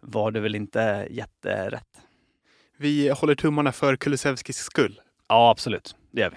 var 0.00 0.30
det 0.30 0.40
väl 0.40 0.54
inte 0.54 1.06
jätterätt. 1.10 2.00
Vi 2.76 3.08
håller 3.08 3.34
tummarna 3.34 3.72
för 3.72 3.96
Kulusevskis 3.96 4.56
skull. 4.56 5.00
Ja, 5.28 5.50
absolut. 5.50 5.96
Det 6.10 6.20
gör 6.20 6.30
vi. 6.30 6.36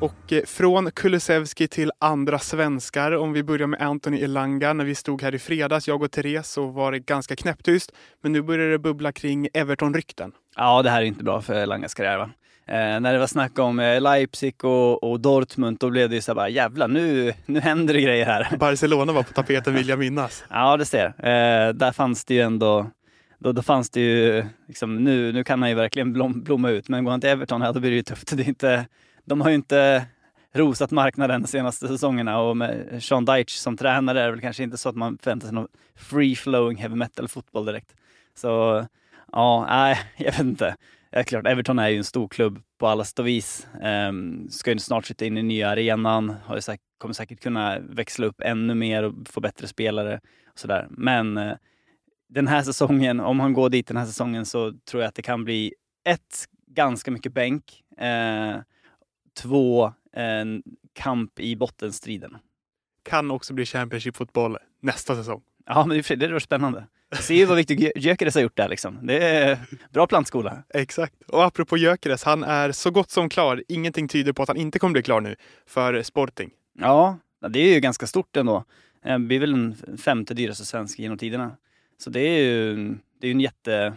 Och 0.00 0.32
eh, 0.32 0.44
från 0.44 0.90
Kulusevski 0.90 1.68
till 1.68 1.92
andra 1.98 2.38
svenskar. 2.38 3.12
Om 3.12 3.32
vi 3.32 3.42
börjar 3.42 3.66
med 3.66 3.82
Anthony 3.82 4.20
Elanga. 4.20 4.72
När 4.72 4.84
vi 4.84 4.94
stod 4.94 5.22
här 5.22 5.34
i 5.34 5.38
fredags, 5.38 5.88
jag 5.88 6.02
och 6.02 6.10
Therese, 6.10 6.48
så 6.48 6.66
var 6.66 6.92
det 6.92 6.98
ganska 6.98 7.36
knäpptyst. 7.36 7.92
Men 8.22 8.32
nu 8.32 8.42
börjar 8.42 8.70
det 8.70 8.78
bubbla 8.78 9.12
kring 9.12 9.48
Everton-rykten. 9.54 10.32
Ja, 10.56 10.82
det 10.82 10.90
här 10.90 11.02
är 11.02 11.04
inte 11.04 11.24
bra 11.24 11.42
för 11.42 11.66
Langas 11.66 11.94
karriär 11.94 12.18
va? 12.18 12.30
Eh, 12.68 13.00
när 13.00 13.12
det 13.12 13.18
var 13.18 13.26
snack 13.26 13.58
om 13.58 13.80
eh, 13.80 14.00
Leipzig 14.00 14.64
och, 14.64 15.10
och 15.10 15.20
Dortmund, 15.20 15.78
då 15.78 15.90
blev 15.90 16.08
det 16.08 16.14
ju 16.14 16.20
så 16.20 16.30
här 16.30 16.34
bara 16.34 16.48
jävlar, 16.48 16.88
nu, 16.88 17.32
nu 17.46 17.60
händer 17.60 17.94
det 17.94 18.00
grejer 18.00 18.26
här. 18.26 18.56
Barcelona 18.58 19.12
var 19.12 19.22
på 19.22 19.32
tapeten 19.32 19.74
vill 19.74 19.88
jag 19.88 19.98
minnas. 19.98 20.44
Ja, 20.50 20.76
det 20.76 20.84
ser. 20.84 21.06
Eh, 21.06 21.72
där 21.72 21.92
fanns 21.92 22.24
det 22.24 22.34
ju 22.34 22.40
ändå, 22.40 22.90
då, 23.38 23.52
då 23.52 23.62
fanns 23.62 23.90
det 23.90 24.00
ju, 24.00 24.44
liksom, 24.68 24.96
nu, 24.96 25.32
nu 25.32 25.44
kan 25.44 25.62
han 25.62 25.68
ju 25.68 25.74
verkligen 25.74 26.12
blom, 26.12 26.42
blomma 26.42 26.70
ut, 26.70 26.88
men 26.88 27.04
går 27.04 27.10
han 27.10 27.20
till 27.20 27.30
Everton, 27.30 27.60
ja, 27.60 27.72
då 27.72 27.80
blir 27.80 27.90
det 27.90 27.96
ju 27.96 28.02
tufft. 28.02 28.36
Det 28.36 28.42
är 28.42 28.48
inte, 28.48 28.86
de 29.26 29.40
har 29.40 29.48
ju 29.48 29.54
inte 29.54 30.06
rosat 30.52 30.90
marknaden 30.90 31.42
de 31.42 31.48
senaste 31.48 31.88
säsongerna 31.88 32.40
och 32.40 32.56
med 32.56 33.02
Sean 33.02 33.24
Deitch 33.24 33.54
som 33.54 33.76
tränare 33.76 34.20
är 34.20 34.24
det 34.24 34.30
väl 34.30 34.40
kanske 34.40 34.62
inte 34.62 34.76
så 34.76 34.88
att 34.88 34.96
man 34.96 35.18
förväntar 35.18 35.46
sig 35.46 35.54
någon 35.54 35.68
free-flowing 35.98 36.76
heavy 36.76 36.94
metal-fotboll 36.94 37.66
direkt. 37.66 37.94
Så 38.34 38.86
ja, 39.32 39.66
nej, 39.68 39.98
jag 40.16 40.32
vet 40.32 40.40
inte. 40.40 40.76
Ja, 41.10 41.24
klart, 41.24 41.46
Everton 41.46 41.78
är 41.78 41.88
ju 41.88 41.96
en 41.96 42.04
stor 42.04 42.28
klubb 42.28 42.62
på 42.78 42.86
alla 42.86 43.04
sätt 43.04 43.18
och 43.18 43.26
vis. 43.26 43.66
Ehm, 43.82 44.48
ska 44.50 44.72
ju 44.72 44.78
snart 44.78 45.06
sitta 45.06 45.24
in 45.24 45.38
i 45.38 45.42
nya 45.42 45.70
arenan, 45.70 46.36
har 46.44 46.54
ju 46.54 46.60
säkert, 46.60 46.84
kommer 46.98 47.14
säkert 47.14 47.40
kunna 47.40 47.78
växla 47.78 48.26
upp 48.26 48.40
ännu 48.40 48.74
mer 48.74 49.02
och 49.02 49.14
få 49.28 49.40
bättre 49.40 49.66
spelare. 49.66 50.20
Och 50.52 50.58
sådär. 50.58 50.86
Men 50.90 51.36
eh, 51.36 51.56
den 52.28 52.46
här 52.46 52.62
säsongen, 52.62 53.20
om 53.20 53.40
han 53.40 53.52
går 53.52 53.70
dit 53.70 53.86
den 53.86 53.96
här 53.96 54.06
säsongen 54.06 54.46
så 54.46 54.72
tror 54.90 55.02
jag 55.02 55.08
att 55.08 55.14
det 55.14 55.22
kan 55.22 55.44
bli 55.44 55.74
ett, 56.04 56.46
ganska 56.66 57.10
mycket 57.10 57.32
bänk. 57.32 57.82
Uh, 58.00 58.60
två, 59.36 59.92
en 60.12 60.62
kamp 60.92 61.40
i 61.40 61.56
bottenstriden. 61.56 62.36
Kan 63.02 63.30
också 63.30 63.54
bli 63.54 63.64
Championship-fotboll 63.64 64.56
nästa 64.80 65.16
säsong. 65.16 65.42
Ja, 65.66 65.86
men 65.86 66.02
det 66.02 66.24
är 66.24 66.38
spännande. 66.38 66.86
Se 67.20 67.34
ju 67.34 67.44
vad 67.44 67.56
Viktor 67.56 67.76
Gyökeres 67.96 68.34
har 68.34 68.42
gjort 68.42 68.56
där 68.56 68.68
liksom. 68.68 68.98
Det 69.02 69.28
är 69.28 69.58
bra 69.90 70.06
plantskola. 70.06 70.62
Exakt. 70.68 71.22
Och 71.28 71.44
apropå 71.44 71.76
Gyökeres, 71.76 72.24
han 72.24 72.44
är 72.44 72.72
så 72.72 72.90
gott 72.90 73.10
som 73.10 73.28
klar. 73.28 73.62
Ingenting 73.68 74.08
tyder 74.08 74.32
på 74.32 74.42
att 74.42 74.48
han 74.48 74.56
inte 74.56 74.78
kommer 74.78 74.92
bli 74.92 75.02
klar 75.02 75.20
nu 75.20 75.36
för 75.66 76.02
Sporting. 76.02 76.50
Ja, 76.78 77.18
det 77.48 77.58
är 77.58 77.74
ju 77.74 77.80
ganska 77.80 78.06
stort 78.06 78.36
ändå. 78.36 78.64
Det 79.02 79.10
eh, 79.10 79.18
blir 79.18 79.40
väl 79.40 79.52
den 79.52 79.98
femte 79.98 80.34
dyraste 80.34 80.64
svensk 80.64 80.98
genom 80.98 81.18
tiderna. 81.18 81.56
Så 81.98 82.10
det 82.10 82.20
är 82.20 82.38
ju 82.38 82.94
det 83.20 83.26
är 83.26 83.30
en 83.30 83.40
jätte, 83.40 83.94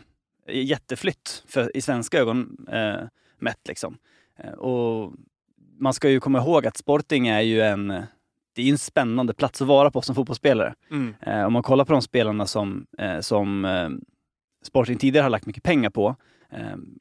jätteflytt 0.47 1.43
för, 1.47 1.77
i 1.77 1.81
svenska 1.81 2.19
ögon 2.19 2.67
eh, 2.71 3.01
mätt. 3.39 3.67
Liksom. 3.67 3.97
Eh, 4.37 4.51
och 4.51 5.13
man 5.79 5.93
ska 5.93 6.09
ju 6.09 6.19
komma 6.19 6.39
ihåg 6.39 6.67
att 6.67 6.77
Sporting 6.77 7.27
är 7.27 7.41
ju 7.41 7.61
en, 7.61 7.87
det 8.55 8.61
är 8.61 8.71
en 8.71 8.77
spännande 8.77 9.33
plats 9.33 9.61
att 9.61 9.67
vara 9.67 9.91
på 9.91 10.01
som 10.01 10.15
fotbollsspelare. 10.15 10.75
Mm. 10.91 11.15
Eh, 11.21 11.45
om 11.45 11.53
man 11.53 11.63
kollar 11.63 11.85
på 11.85 11.93
de 11.93 12.01
spelarna 12.01 12.45
som, 12.45 12.85
eh, 12.97 13.19
som 13.19 13.65
eh, 13.65 13.89
Sporting 14.63 14.97
tidigare 14.97 15.23
har 15.23 15.29
lagt 15.29 15.45
mycket 15.45 15.63
pengar 15.63 15.89
på, 15.89 16.15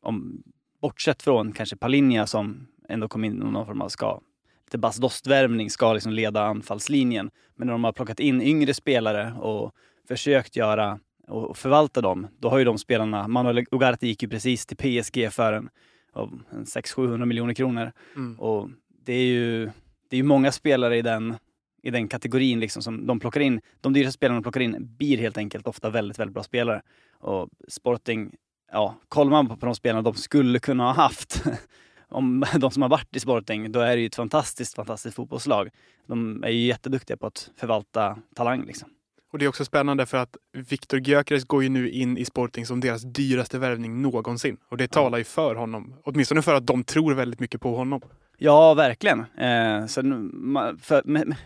om, 0.03 0.43
bortsett 0.83 1.23
från 1.23 1.53
kanske 1.53 1.77
Palinja 1.77 2.27
som 2.27 2.67
ändå 2.89 3.09
kom 3.09 3.25
in 3.25 3.33
i 3.43 3.45
någon 3.45 3.67
form 3.67 3.81
av 3.81 3.89
ska 3.89 4.21
lite 4.69 4.79
Bas 4.79 4.97
Dost-värvning 4.97 5.71
ska 5.71 5.93
liksom 5.93 6.13
leda 6.13 6.43
anfallslinjen. 6.45 7.31
Men 7.57 7.67
när 7.67 7.73
de 7.73 7.85
har 7.85 7.93
plockat 7.93 8.21
in 8.21 8.43
yngre 8.43 8.75
spelare 8.75 9.33
och 9.33 9.73
försökt 10.09 10.57
göra 10.57 10.99
och 11.29 11.57
förvalta 11.57 12.01
dem, 12.01 12.27
då 12.39 12.49
har 12.49 12.59
ju 12.59 12.65
de 12.65 12.79
spelarna, 12.79 13.29
Manuel 13.29 13.67
Ugarte 13.71 14.07
gick 14.07 14.23
ju 14.23 14.29
precis 14.29 14.67
till 14.67 14.77
PSG 14.77 15.33
för 15.33 15.53
en, 15.53 15.69
en 16.23 16.65
600-700 16.65 17.25
miljoner 17.25 17.55
kronor. 17.55 17.93
Mm. 18.17 18.41
Och 18.41 18.71
det 19.05 19.13
är 19.13 19.27
ju 19.27 19.71
det 20.09 20.17
är 20.17 20.23
många 20.23 20.53
spelare 20.53 20.97
i 20.97 21.03
den, 21.03 21.37
i 21.83 21.91
den 21.91 22.09
kategorin 22.09 22.61
liksom 22.61 22.83
som 22.83 23.07
de 23.07 23.21
plockar 23.21 23.41
in. 23.41 23.61
De 23.81 23.93
dyraste 23.93 24.13
spelarna 24.13 24.41
de 24.41 24.43
plockar 24.43 24.61
in 24.61 24.77
blir 24.99 25.19
helt 25.19 25.39
enkelt 25.39 25.67
ofta 25.67 25.91
väldigt, 25.91 26.19
väldigt 26.19 26.35
bra 26.35 26.43
spelare. 26.43 26.83
Och 27.21 27.49
Sporting, 27.69 28.35
ja, 28.73 28.95
kollar 29.09 29.31
man 29.31 29.59
på 29.59 29.67
de 29.67 29.75
spelarna 29.75 30.03
de 30.03 30.15
skulle 30.15 30.59
kunna 30.59 30.85
ha 30.85 30.93
haft 30.93 31.45
om 32.09 32.45
de 32.55 32.71
som 32.71 32.83
har 32.83 32.89
varit 32.89 33.17
i 33.17 33.21
Sporting, 33.21 33.73
då 33.73 33.81
är 33.81 33.97
det 33.97 34.01
ju 34.01 34.07
ett 34.07 34.15
fantastiskt, 34.15 34.75
fantastiskt 34.75 35.17
fotbollslag. 35.17 35.69
De 36.07 36.45
är 36.45 36.51
ju 36.51 36.67
jätteduktiga 36.67 37.17
på 37.17 37.27
att 37.27 37.51
förvalta 37.57 38.19
talang 38.35 38.65
liksom. 38.67 38.91
Och 39.33 39.39
det 39.39 39.45
är 39.45 39.49
också 39.49 39.65
spännande 39.65 40.07
för 40.07 40.19
att 40.19 40.37
Viktor 40.53 41.01
Gyökeres 41.01 41.45
går 41.45 41.63
ju 41.63 41.69
nu 41.69 41.91
in 41.91 42.19
i 42.19 42.25
Sporting 42.25 42.67
som 42.67 42.81
deras 42.81 43.03
dyraste 43.03 43.59
värvning 43.59 44.03
någonsin. 44.03 44.57
Och 44.69 44.77
det 44.77 44.89
talar 44.89 45.19
ju 45.19 45.25
för 45.25 45.55
honom. 45.55 45.95
Åtminstone 46.05 46.43
för 46.43 46.55
att 46.55 46.67
de 46.67 46.85
tror 46.85 47.15
väldigt 47.15 47.41
mycket 47.41 47.61
på 47.61 47.77
honom. 47.77 48.01
Ja, 48.39 48.75
verkligen. 48.75 49.21
Eh, 49.21 49.87
så, 49.87 50.03
för, 50.83 51.03
med, 51.05 51.37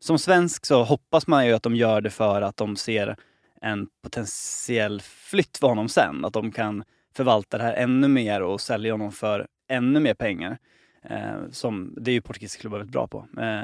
som 0.00 0.18
svensk 0.18 0.66
så 0.66 0.84
hoppas 0.84 1.26
man 1.26 1.46
ju 1.46 1.52
att 1.52 1.62
de 1.62 1.76
gör 1.76 2.00
det 2.00 2.10
för 2.10 2.42
att 2.42 2.56
de 2.56 2.76
ser 2.76 3.16
en 3.60 3.86
potentiell 4.02 5.00
flytt 5.00 5.56
för 5.56 5.66
honom 5.66 5.88
sen. 5.88 6.24
Att 6.24 6.32
de 6.32 6.52
kan 6.52 6.84
förvalta 7.16 7.58
det 7.58 7.64
här 7.64 7.74
ännu 7.74 8.08
mer 8.08 8.42
och 8.42 8.60
sälja 8.60 8.92
honom 8.92 9.12
för 9.12 9.46
ännu 9.68 10.00
mer 10.00 10.14
pengar. 10.14 10.58
Eh, 11.02 11.50
som, 11.50 11.94
det 11.96 12.10
är 12.10 12.12
ju 12.12 12.20
portugisiska 12.20 12.60
klubbar 12.60 12.78
väldigt 12.78 12.92
bra 12.92 13.06
på. 13.06 13.26
Eh, 13.40 13.62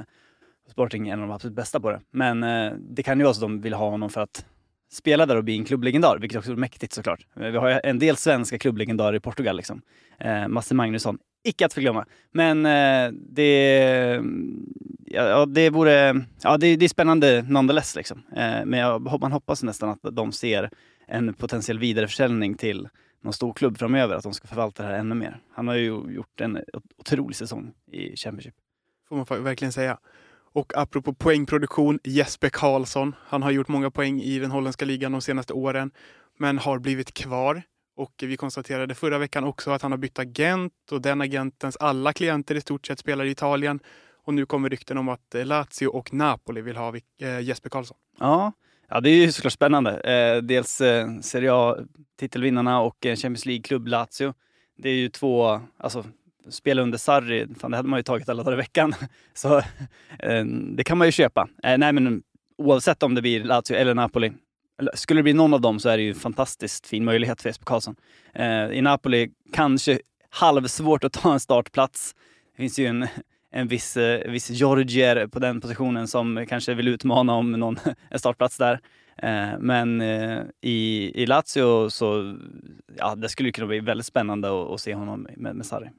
Sporting 0.71 1.09
är 1.09 1.13
en 1.13 1.21
av 1.21 1.29
de 1.29 1.35
absolut 1.35 1.57
bästa 1.57 1.81
på 1.81 1.91
det. 1.91 2.01
Men 2.11 2.43
eh, 2.43 2.73
det 2.79 3.03
kan 3.03 3.19
ju 3.19 3.25
vara 3.25 3.35
så 3.35 3.39
att 3.39 3.51
de 3.51 3.61
vill 3.61 3.75
ha 3.75 3.91
honom 3.91 4.11
för 4.11 4.21
att 4.21 4.45
spela 4.93 5.27
där 5.27 5.37
och 5.37 5.45
bli 5.45 5.59
en 5.59 5.65
klubblegendar, 5.65 6.19
vilket 6.19 6.39
också 6.39 6.53
är 6.53 6.57
mäktigt 6.57 6.93
såklart. 6.93 7.27
Vi 7.35 7.57
har 7.57 7.69
ju 7.69 7.81
en 7.85 7.99
del 7.99 8.17
svenska 8.17 8.59
klubblegendarer 8.59 9.17
i 9.17 9.21
Portugal. 9.21 9.57
Liksom. 9.57 9.83
Eh, 10.19 10.49
Masse 10.49 10.75
Magnusson, 10.75 11.19
icke 11.45 11.67
att 11.67 11.73
förglömma. 11.73 12.07
Men 12.33 12.67
eh, 12.67 13.13
det, 13.13 14.23
ja, 15.05 15.47
det 15.47 15.71
vore, 15.71 16.25
ja 16.43 16.57
det, 16.57 16.77
det 16.77 16.85
är 16.85 16.89
spännande 16.89 17.45
nonetheless. 17.49 17.97
Liksom. 17.97 18.23
Eh, 18.37 18.65
men 18.65 18.81
jag, 18.81 19.21
man 19.21 19.33
hoppas 19.33 19.63
nästan 19.63 19.89
att 19.89 20.17
de 20.17 20.33
ser 20.33 20.71
en 21.07 21.35
potentiell 21.35 21.79
vidareförsäljning 21.79 22.55
till 22.55 22.89
någon 23.23 23.33
stor 23.33 23.53
klubb 23.53 23.79
framöver, 23.79 24.17
att 24.17 24.23
de 24.23 24.35
ska 24.35 24.49
förvalta 24.49 24.83
det 24.83 24.89
här 24.89 24.99
ännu 24.99 25.15
mer. 25.15 25.41
Han 25.55 25.69
har 25.69 25.75
ju 25.75 25.87
gjort 26.09 26.41
en 26.41 26.59
otrolig 26.99 27.37
säsong 27.37 27.73
i 27.93 28.17
Championship. 28.17 28.55
Får 29.09 29.17
man 29.17 29.45
verkligen 29.45 29.73
säga. 29.73 29.99
Och 30.53 30.73
apropå 30.77 31.15
poängproduktion, 31.15 31.99
Jesper 32.05 32.49
Karlsson. 32.49 33.15
Han 33.21 33.43
har 33.43 33.51
gjort 33.51 33.69
många 33.69 33.91
poäng 33.91 34.21
i 34.21 34.39
den 34.39 34.51
holländska 34.51 34.85
ligan 34.85 35.13
de 35.13 35.21
senaste 35.21 35.53
åren, 35.53 35.91
men 36.39 36.59
har 36.59 36.79
blivit 36.79 37.15
kvar. 37.15 37.63
Och 37.97 38.15
vi 38.23 38.37
konstaterade 38.37 38.95
förra 38.95 39.19
veckan 39.19 39.45
också 39.45 39.71
att 39.71 39.83
han 39.83 39.93
har 39.93 39.99
bytt 39.99 40.19
agent 40.19 40.73
och 40.91 41.03
den 41.03 41.21
agentens 41.21 41.77
alla 41.77 42.13
klienter 42.13 42.55
i 42.55 42.61
stort 42.61 42.87
sett 42.87 42.99
spelar 42.99 43.25
i 43.25 43.31
Italien. 43.31 43.81
Och 44.25 44.35
nu 44.35 44.47
kommer 44.47 44.69
rykten 44.69 44.99
om 44.99 45.09
att 45.09 45.35
eh, 45.35 45.47
Lazio 45.47 45.87
och 45.87 46.15
Napoli 46.15 46.61
vill 46.61 46.77
ha 46.77 46.95
eh, 47.21 47.41
Jesper 47.41 47.71
Karlsson. 47.71 47.97
Ja, 48.19 48.53
Ja, 48.93 49.01
det 49.01 49.11
är 49.11 49.15
ju 49.15 49.33
såklart 49.33 49.53
spännande. 49.53 50.01
Eh, 50.01 50.43
dels 50.43 50.83
Serie 51.23 51.53
A-titelvinnarna 51.53 52.81
och 52.81 53.07
en 53.07 53.17
Champions 53.17 53.47
League-klubb 53.47 53.87
Lazio. 53.87 54.35
Det 54.77 54.89
är 54.89 54.95
ju 54.95 55.09
två, 55.09 55.61
alltså 55.77 56.05
spela 56.49 56.83
under 56.83 56.99
Sarri, 56.99 57.47
fan 57.61 57.71
det 57.71 57.77
hade 57.77 57.89
man 57.89 57.99
ju 57.99 58.03
tagit 58.03 58.29
alla 58.29 58.43
dagar 58.43 58.57
i 58.57 58.57
veckan. 58.57 58.95
Så 59.35 59.59
eh, 60.19 60.45
det 60.45 60.85
kan 60.85 60.99
man 60.99 61.09
ju 61.09 61.13
köpa. 61.13 61.49
Eh, 61.63 61.79
nej 61.79 61.93
men 61.93 62.23
oavsett 62.59 63.03
om 63.03 63.15
det 63.15 63.23
blir 63.23 63.45
Lazio 63.45 63.77
eller 63.77 63.95
Napoli, 63.95 64.33
skulle 64.95 65.19
det 65.19 65.23
bli 65.23 65.33
någon 65.33 65.55
av 65.55 65.61
dem 65.61 65.81
så 65.81 65.89
är 65.89 65.97
det 65.97 66.03
ju 66.03 66.09
en 66.09 66.15
fantastiskt 66.15 66.87
fin 66.87 67.05
möjlighet 67.05 67.43
för 67.43 67.49
Jesper 67.49 67.65
Karlsson. 67.65 67.97
Eh, 68.35 68.71
I 68.71 68.81
Napoli 68.83 69.31
kanske 69.53 69.99
halvsvårt 70.31 71.05
att 71.05 71.13
ta 71.13 71.33
en 71.33 71.41
startplats. 71.41 72.15
Det 72.53 72.57
finns 72.57 72.79
ju 72.79 72.87
en 72.87 73.07
en 73.53 73.69
viss, 73.69 73.97
eh, 73.97 74.31
viss 74.31 74.51
Georgier 74.51 75.27
på 75.27 75.39
den 75.39 75.61
positionen 75.61 76.09
som 76.09 76.47
kanske 76.49 76.75
vill 76.75 76.89
utmana 76.89 77.35
om 77.35 77.53
någon, 77.53 77.77
en 78.11 78.19
startplats 78.19 78.57
där. 78.57 78.81
Eh, 79.17 79.59
men 79.59 80.01
eh, 80.01 80.43
i, 80.61 81.13
i 81.23 81.27
Lazio 81.27 81.91
så 81.91 82.37
ja, 82.97 83.15
det 83.15 83.29
skulle 83.29 83.53
kunna 83.53 83.67
bli 83.67 83.81
väldigt 83.81 84.07
spännande 84.07 84.49
att, 84.49 84.71
att 84.71 84.81
se 84.81 84.95
honom 84.95 85.29
med, 85.37 85.57
med 85.57 85.67
Sarri. 85.67 85.91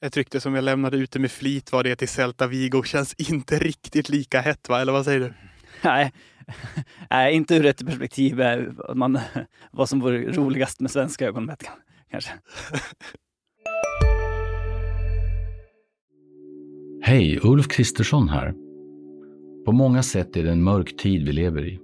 Ett 0.00 0.16
rykte 0.16 0.40
som 0.40 0.54
jag 0.54 0.64
lämnade 0.64 0.96
ute 0.96 1.18
med 1.18 1.30
flit 1.30 1.72
var 1.72 1.84
det 1.84 1.96
till 1.96 2.08
Celta 2.08 2.46
Vigo. 2.46 2.82
Känns 2.82 3.14
inte 3.14 3.58
riktigt 3.58 4.08
lika 4.08 4.40
hett 4.40 4.68
va? 4.68 4.80
Eller 4.80 4.92
vad 4.92 5.04
säger 5.04 5.20
du? 5.20 5.32
Nej, 5.84 6.12
Nej 7.10 7.34
inte 7.34 7.54
ur 7.54 7.66
ett 7.66 7.86
perspektiv 7.86 8.40
man, 8.94 9.18
vad 9.70 9.88
som 9.88 10.00
vore 10.00 10.32
roligast 10.32 10.80
med 10.80 10.90
svenska 10.90 11.26
ögon 11.26 11.44
mätt 11.44 11.70
kanske. 12.10 12.30
Hej, 17.02 17.40
Ulf 17.42 17.68
Kristersson 17.68 18.28
här. 18.28 18.54
På 19.64 19.72
många 19.72 20.02
sätt 20.02 20.36
är 20.36 20.42
det 20.42 20.50
en 20.50 20.62
mörk 20.62 20.96
tid 20.96 21.26
vi 21.26 21.32
lever 21.32 21.66
i. 21.66 21.78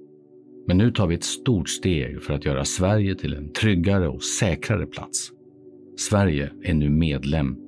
Men 0.67 0.79
nu 0.79 0.91
tar 0.91 1.07
vi 1.07 1.15
ett 1.15 1.25
stort 1.25 1.69
steg 1.69 2.23
för 2.23 2.35
att 2.35 2.45
göra 2.45 2.65
Sverige 2.65 3.15
till 3.15 3.35
en 3.35 3.53
tryggare 3.53 4.09
och 4.09 4.25
säkrare 4.25 4.87
plats. 4.87 5.31
Sverige 5.97 6.51
är 6.63 6.75
nu 6.75 6.91
medlem 6.91 7.64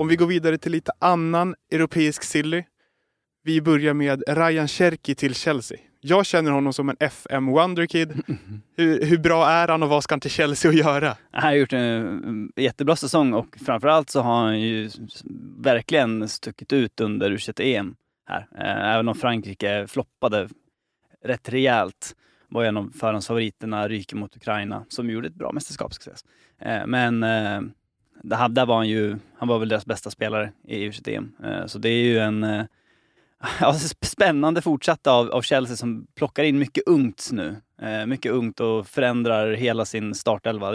Om 0.00 0.08
vi 0.08 0.16
går 0.16 0.26
vidare 0.26 0.58
till 0.58 0.72
lite 0.72 0.92
annan 0.98 1.54
europeisk 1.70 2.22
silly. 2.22 2.64
Vi 3.44 3.62
börjar 3.62 3.94
med 3.94 4.22
Ryan 4.28 4.68
Cherki 4.68 5.14
till 5.14 5.34
Chelsea. 5.34 5.78
Jag 6.00 6.26
känner 6.26 6.50
honom 6.50 6.72
som 6.72 6.88
en 6.88 6.96
FM 7.00 7.46
Wonderkid. 7.46 8.22
Hur, 8.76 9.04
hur 9.04 9.18
bra 9.18 9.48
är 9.48 9.68
han 9.68 9.82
och 9.82 9.88
vad 9.88 10.04
ska 10.04 10.12
han 10.12 10.20
till 10.20 10.30
Chelsea 10.30 10.70
att 10.70 10.76
göra? 10.76 11.16
Han 11.30 11.42
har 11.42 11.52
gjort 11.52 11.72
en 11.72 12.52
jättebra 12.56 12.96
säsong 12.96 13.34
och 13.34 13.56
framförallt 13.66 14.10
så 14.10 14.20
har 14.20 14.44
han 14.44 14.60
ju 14.60 14.90
verkligen 15.58 16.28
stuckit 16.28 16.72
ut 16.72 17.00
under 17.00 17.30
U21-EM 17.30 17.94
här. 18.26 18.48
Eh, 18.58 18.94
även 18.94 19.08
om 19.08 19.14
Frankrike 19.14 19.86
floppade 19.88 20.48
rätt 21.24 21.48
rejält 21.48 22.16
var 22.48 22.64
en 22.64 22.76
av 22.76 22.92
förhandsfavoriterna, 22.98 23.88
ryker 23.88 24.16
mot 24.16 24.36
Ukraina, 24.36 24.84
som 24.88 25.10
gjorde 25.10 25.28
ett 25.28 25.34
bra 25.34 25.52
mästerskap. 25.52 25.92
Eh, 26.58 26.86
men 26.86 27.22
eh, 28.24 28.48
där 28.48 28.66
var 28.66 28.76
han 28.76 28.88
ju, 28.88 29.16
han 29.36 29.48
var 29.48 29.58
väl 29.58 29.68
deras 29.68 29.86
bästa 29.86 30.10
spelare 30.10 30.52
i 30.64 30.88
U21-EM. 30.88 31.32
Eh, 31.44 31.66
så 31.66 31.78
det 31.78 31.88
är 31.88 32.02
ju 32.02 32.18
en 32.18 32.44
eh, 32.44 32.64
ja, 33.60 33.74
spännande 34.00 34.62
fortsatt 34.62 35.06
av, 35.06 35.30
av 35.30 35.42
Chelsea 35.42 35.76
som 35.76 36.06
plockar 36.14 36.44
in 36.44 36.58
mycket 36.58 36.84
ungt 36.86 37.28
nu. 37.32 37.56
Eh, 37.82 38.06
mycket 38.06 38.32
ungt 38.32 38.60
och 38.60 38.86
förändrar 38.86 39.52
hela 39.52 39.84
sin 39.84 40.14
startelva. 40.14 40.72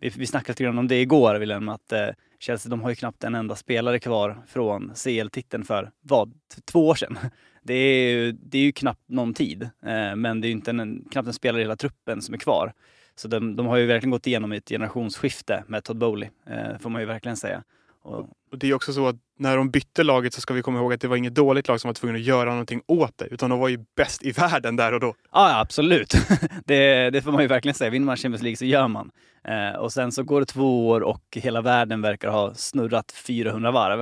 Vi, 0.00 0.08
vi 0.16 0.26
snackade 0.26 0.52
lite 0.52 0.64
grann 0.64 0.78
om 0.78 0.88
det 0.88 1.00
igår, 1.00 1.34
Wilhelm, 1.34 1.68
att 1.68 1.92
eh, 1.92 2.08
Chelsea 2.38 2.70
de 2.70 2.82
har 2.82 2.90
ju 2.90 2.96
knappt 2.96 3.24
en 3.24 3.34
enda 3.34 3.56
spelare 3.56 3.98
kvar 3.98 4.42
från 4.46 4.92
CL-titeln 4.94 5.64
för 5.64 5.90
vad, 6.00 6.32
två 6.64 6.88
år 6.88 6.94
sedan. 6.94 7.18
Det 7.62 7.74
är 7.74 8.10
ju, 8.10 8.32
det 8.32 8.58
är 8.58 8.62
ju 8.62 8.72
knappt 8.72 9.08
någon 9.08 9.34
tid, 9.34 9.62
eh, 9.62 10.16
men 10.16 10.40
det 10.40 10.46
är 10.46 10.48
ju 10.48 10.54
inte 10.54 10.70
en, 10.70 11.04
knappt 11.10 11.26
en 11.26 11.32
spelare 11.32 11.60
i 11.60 11.64
hela 11.64 11.76
truppen 11.76 12.22
som 12.22 12.34
är 12.34 12.38
kvar. 12.38 12.72
Så 13.18 13.28
de, 13.28 13.56
de 13.56 13.66
har 13.66 13.76
ju 13.76 13.86
verkligen 13.86 14.10
gått 14.10 14.26
igenom 14.26 14.52
ett 14.52 14.68
generationsskifte 14.68 15.64
med 15.66 15.84
Todd 15.84 15.98
Bowley, 15.98 16.28
eh, 16.46 16.78
får 16.80 16.90
man 16.90 17.00
ju 17.00 17.06
verkligen 17.06 17.36
säga. 17.36 17.62
Och, 18.02 18.28
Och 18.50 18.58
det 18.58 18.70
är 18.70 18.74
också 18.74 18.92
så 18.92 19.06
att 19.06 19.16
när 19.38 19.56
de 19.56 19.70
bytte 19.70 20.02
laget 20.02 20.34
så 20.34 20.40
ska 20.40 20.54
vi 20.54 20.62
komma 20.62 20.78
ihåg 20.78 20.92
att 20.92 21.00
det 21.00 21.08
var 21.08 21.16
inget 21.16 21.34
dåligt 21.34 21.68
lag 21.68 21.80
som 21.80 21.88
var 21.88 21.94
tvungen 21.94 22.16
att 22.16 22.22
göra 22.22 22.50
någonting 22.50 22.82
åt 22.86 23.18
det, 23.18 23.26
utan 23.26 23.50
de 23.50 23.58
var 23.58 23.68
ju 23.68 23.84
bäst 23.96 24.22
i 24.22 24.30
världen 24.40 24.76
där 24.76 24.94
och 24.94 25.00
då. 25.00 25.14
Ja, 25.32 25.60
absolut. 25.60 26.14
det, 26.64 27.10
det 27.10 27.22
får 27.22 27.32
man 27.32 27.42
ju 27.42 27.48
verkligen 27.48 27.74
säga. 27.74 27.90
Vinner 27.90 28.06
man 28.06 28.16
Champions 28.16 28.42
League 28.42 28.56
så 28.56 28.64
gör 28.64 28.88
man. 28.88 29.10
Eh, 29.44 29.78
och 29.78 29.92
sen 29.92 30.12
så 30.12 30.22
går 30.22 30.40
det 30.40 30.46
två 30.46 30.88
år 30.88 31.00
och 31.00 31.22
hela 31.36 31.60
världen 31.60 32.02
verkar 32.02 32.28
ha 32.28 32.54
snurrat 32.54 33.12
400 33.12 33.70
varv. 33.70 34.00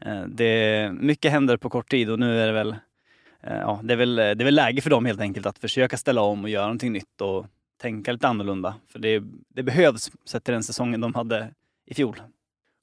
Eh, 0.00 0.22
det, 0.26 0.90
mycket 0.92 1.32
händer 1.32 1.56
på 1.56 1.70
kort 1.70 1.90
tid 1.90 2.10
och 2.10 2.18
nu 2.18 2.40
är 2.40 2.46
det 2.46 2.52
väl, 2.52 2.76
eh, 3.42 3.56
ja, 3.56 3.80
det 3.82 3.92
är 3.94 3.98
väl, 3.98 4.16
det 4.16 4.22
är 4.22 4.44
väl 4.44 4.54
läge 4.54 4.80
för 4.80 4.90
dem 4.90 5.06
helt 5.06 5.20
enkelt 5.20 5.46
att 5.46 5.58
försöka 5.58 5.96
ställa 5.96 6.20
om 6.20 6.44
och 6.44 6.50
göra 6.50 6.64
någonting 6.64 6.92
nytt 6.92 7.20
och 7.20 7.46
tänka 7.78 8.12
lite 8.12 8.28
annorlunda. 8.28 8.74
För 8.88 8.98
det, 8.98 9.22
det 9.48 9.62
behövs 9.62 10.10
sett 10.24 10.44
till 10.44 10.54
den 10.54 10.62
säsongen 10.62 11.00
de 11.00 11.14
hade 11.14 11.50
i 11.86 11.94
fjol. 11.94 12.22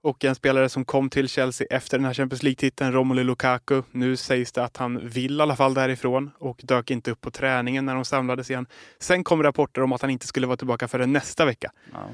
Och 0.03 0.25
en 0.25 0.35
spelare 0.35 0.69
som 0.69 0.85
kom 0.85 1.09
till 1.09 1.29
Chelsea 1.29 1.67
efter 1.69 1.97
den 1.97 2.05
här 2.05 2.13
Champions 2.13 2.43
League-titeln, 2.43 2.91
Romelu 2.91 3.23
Lukaku. 3.23 3.81
Nu 3.91 4.17
sägs 4.17 4.51
det 4.51 4.63
att 4.63 4.77
han 4.77 5.07
vill 5.07 5.37
i 5.39 5.41
alla 5.41 5.55
fall 5.55 5.73
därifrån 5.73 6.31
och 6.39 6.61
dök 6.63 6.91
inte 6.91 7.11
upp 7.11 7.21
på 7.21 7.31
träningen 7.31 7.85
när 7.85 7.95
de 7.95 8.05
samlades 8.05 8.49
igen. 8.49 8.65
Sen 8.99 9.23
kom 9.23 9.43
rapporter 9.43 9.81
om 9.81 9.93
att 9.93 10.01
han 10.01 10.09
inte 10.09 10.27
skulle 10.27 10.47
vara 10.47 10.57
tillbaka 10.57 10.87
förrän 10.87 11.13
nästa 11.13 11.45
vecka. 11.45 11.71
Ja. 11.93 12.09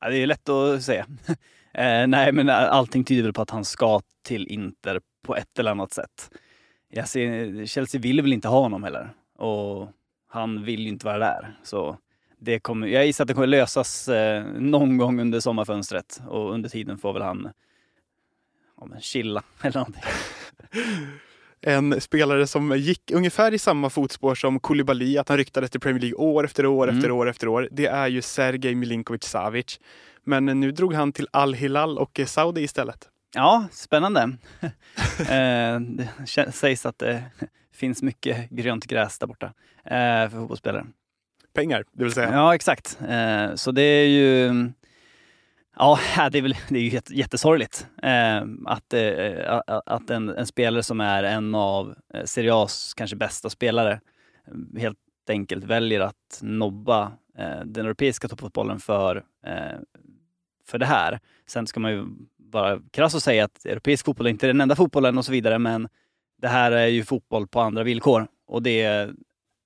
Ja, 0.00 0.08
det 0.08 0.16
är 0.16 0.26
lätt 0.26 0.48
att 0.48 0.82
säga. 0.82 1.06
eh, 1.74 2.06
nej, 2.06 2.32
men 2.32 2.48
allting 2.48 3.04
tyder 3.04 3.22
väl 3.22 3.32
på 3.32 3.42
att 3.42 3.50
han 3.50 3.64
ska 3.64 4.00
till 4.22 4.46
Inter 4.46 5.00
på 5.26 5.36
ett 5.36 5.58
eller 5.58 5.70
annat 5.70 5.92
sätt. 5.92 6.30
Jag 6.88 7.08
ser, 7.08 7.66
Chelsea 7.66 8.00
vill 8.00 8.22
väl 8.22 8.32
inte 8.32 8.48
ha 8.48 8.60
honom 8.60 8.82
heller 8.82 9.10
och 9.38 9.88
han 10.28 10.64
vill 10.64 10.80
ju 10.80 10.88
inte 10.88 11.06
vara 11.06 11.18
där. 11.18 11.58
Så 11.62 11.98
det 12.40 12.58
kommer, 12.60 12.86
jag 12.86 13.06
gissar 13.06 13.24
att 13.24 13.28
det 13.28 13.34
kommer 13.34 13.46
lösas 13.46 14.08
eh, 14.08 14.44
någon 14.44 14.96
gång 14.96 15.20
under 15.20 15.40
sommarfönstret 15.40 16.20
och 16.28 16.52
under 16.52 16.68
tiden 16.68 16.98
får 16.98 17.12
väl 17.12 17.22
han 17.22 17.50
ja, 18.80 18.86
men 18.86 19.00
chilla 19.00 19.42
eller 19.62 19.78
någonting. 19.78 20.02
En 21.60 22.00
spelare 22.00 22.46
som 22.46 22.76
gick 22.78 23.10
ungefär 23.10 23.54
i 23.54 23.58
samma 23.58 23.90
fotspår 23.90 24.34
som 24.34 24.60
Koulibaly, 24.60 25.18
att 25.18 25.28
han 25.28 25.38
ryktades 25.38 25.70
till 25.70 25.80
Premier 25.80 26.00
League 26.00 26.16
år 26.18 26.44
efter 26.44 26.66
år 26.66 26.84
Mm. 26.88 26.96
efter 26.98 27.10
år 27.10 27.28
efter 27.28 27.48
år. 27.48 27.68
Det 27.72 27.86
är 27.86 28.06
ju 28.08 28.22
Sergej 28.22 28.74
Milinkovic 28.74 29.24
Savic. 29.24 29.80
Men 30.24 30.44
nu 30.44 30.72
drog 30.72 30.94
han 30.94 31.12
till 31.12 31.28
Al-Hilal 31.30 31.98
och 31.98 32.20
Saudi 32.26 32.60
istället. 32.62 33.08
Ja, 33.34 33.68
spännande. 33.72 34.20
eh, 35.18 35.80
det 35.80 36.08
sägs 36.52 36.86
att 36.86 36.98
det 36.98 37.24
finns 37.74 38.02
mycket 38.02 38.50
grönt 38.50 38.86
gräs 38.86 39.18
där 39.18 39.26
borta 39.26 39.46
eh, 39.84 40.30
för 40.30 40.38
fotbollsspelare. 40.38 40.86
Pengar, 41.52 41.84
det 41.92 42.04
vill 42.04 42.12
säga. 42.12 42.32
Ja, 42.32 42.54
exakt. 42.54 42.98
Eh, 43.08 43.54
så 43.54 43.72
det 43.72 43.82
är 43.82 44.06
ju... 44.06 44.70
Ja, 45.76 45.98
det 46.32 46.38
är, 46.38 46.42
väl, 46.42 46.56
det 46.68 46.78
är 46.78 46.82
ju 46.82 47.00
jättesorgligt 47.10 47.86
eh, 48.02 48.42
att, 48.66 48.92
eh, 48.92 49.02
eh, 49.02 49.60
att 49.66 50.10
en, 50.10 50.28
en 50.28 50.46
spelare 50.46 50.82
som 50.82 51.00
är 51.00 51.22
en 51.22 51.54
av 51.54 51.94
eh, 52.14 52.24
Serie 52.24 52.52
A's 52.52 52.92
kanske 52.96 53.16
bästa 53.16 53.50
spelare 53.50 54.00
eh, 54.46 54.80
helt 54.80 54.98
enkelt 55.28 55.64
väljer 55.64 56.00
att 56.00 56.40
nobba 56.42 57.12
eh, 57.38 57.60
den 57.64 57.86
europeiska 57.86 58.28
toppfotbollen 58.28 58.78
för, 58.78 59.24
eh, 59.46 59.78
för 60.66 60.78
det 60.78 60.86
här. 60.86 61.20
Sen 61.46 61.66
ska 61.66 61.80
man 61.80 61.92
ju 61.92 62.06
vara 62.36 62.80
krass 62.90 63.14
och 63.14 63.22
säga 63.22 63.44
att 63.44 63.66
europeisk 63.66 64.04
fotboll 64.04 64.26
är 64.26 64.30
inte 64.30 64.46
den 64.46 64.60
enda 64.60 64.76
fotbollen 64.76 65.18
och 65.18 65.24
så 65.24 65.32
vidare, 65.32 65.58
men 65.58 65.88
det 66.40 66.48
här 66.48 66.72
är 66.72 66.86
ju 66.86 67.04
fotboll 67.04 67.46
på 67.46 67.60
andra 67.60 67.82
villkor 67.82 68.26
och 68.46 68.62
det 68.62 68.82